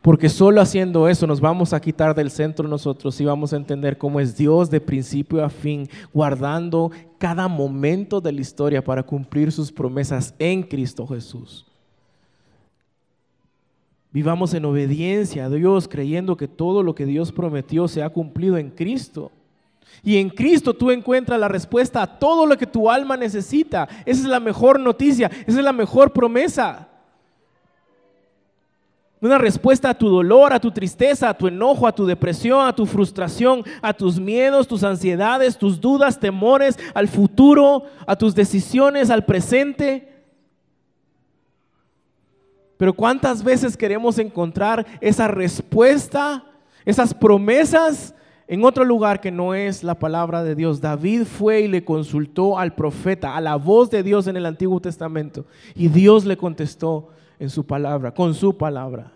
[0.01, 3.99] Porque solo haciendo eso nos vamos a quitar del centro nosotros y vamos a entender
[3.99, 9.51] cómo es Dios de principio a fin, guardando cada momento de la historia para cumplir
[9.51, 11.66] sus promesas en Cristo Jesús.
[14.13, 18.57] Vivamos en obediencia a Dios, creyendo que todo lo que Dios prometió se ha cumplido
[18.57, 19.31] en Cristo.
[20.03, 23.89] Y en Cristo tú encuentras la respuesta a todo lo que tu alma necesita.
[24.05, 26.89] Esa es la mejor noticia, esa es la mejor promesa.
[29.21, 32.75] Una respuesta a tu dolor, a tu tristeza, a tu enojo, a tu depresión, a
[32.75, 39.09] tu frustración, a tus miedos, tus ansiedades, tus dudas, temores, al futuro, a tus decisiones,
[39.09, 40.16] al presente.
[42.77, 46.45] Pero ¿cuántas veces queremos encontrar esa respuesta,
[46.85, 48.15] esas promesas
[48.49, 50.81] en otro lugar que no es la palabra de Dios?
[50.81, 54.81] David fue y le consultó al profeta, a la voz de Dios en el Antiguo
[54.81, 57.09] Testamento, y Dios le contestó
[57.39, 59.16] en su palabra, con su palabra.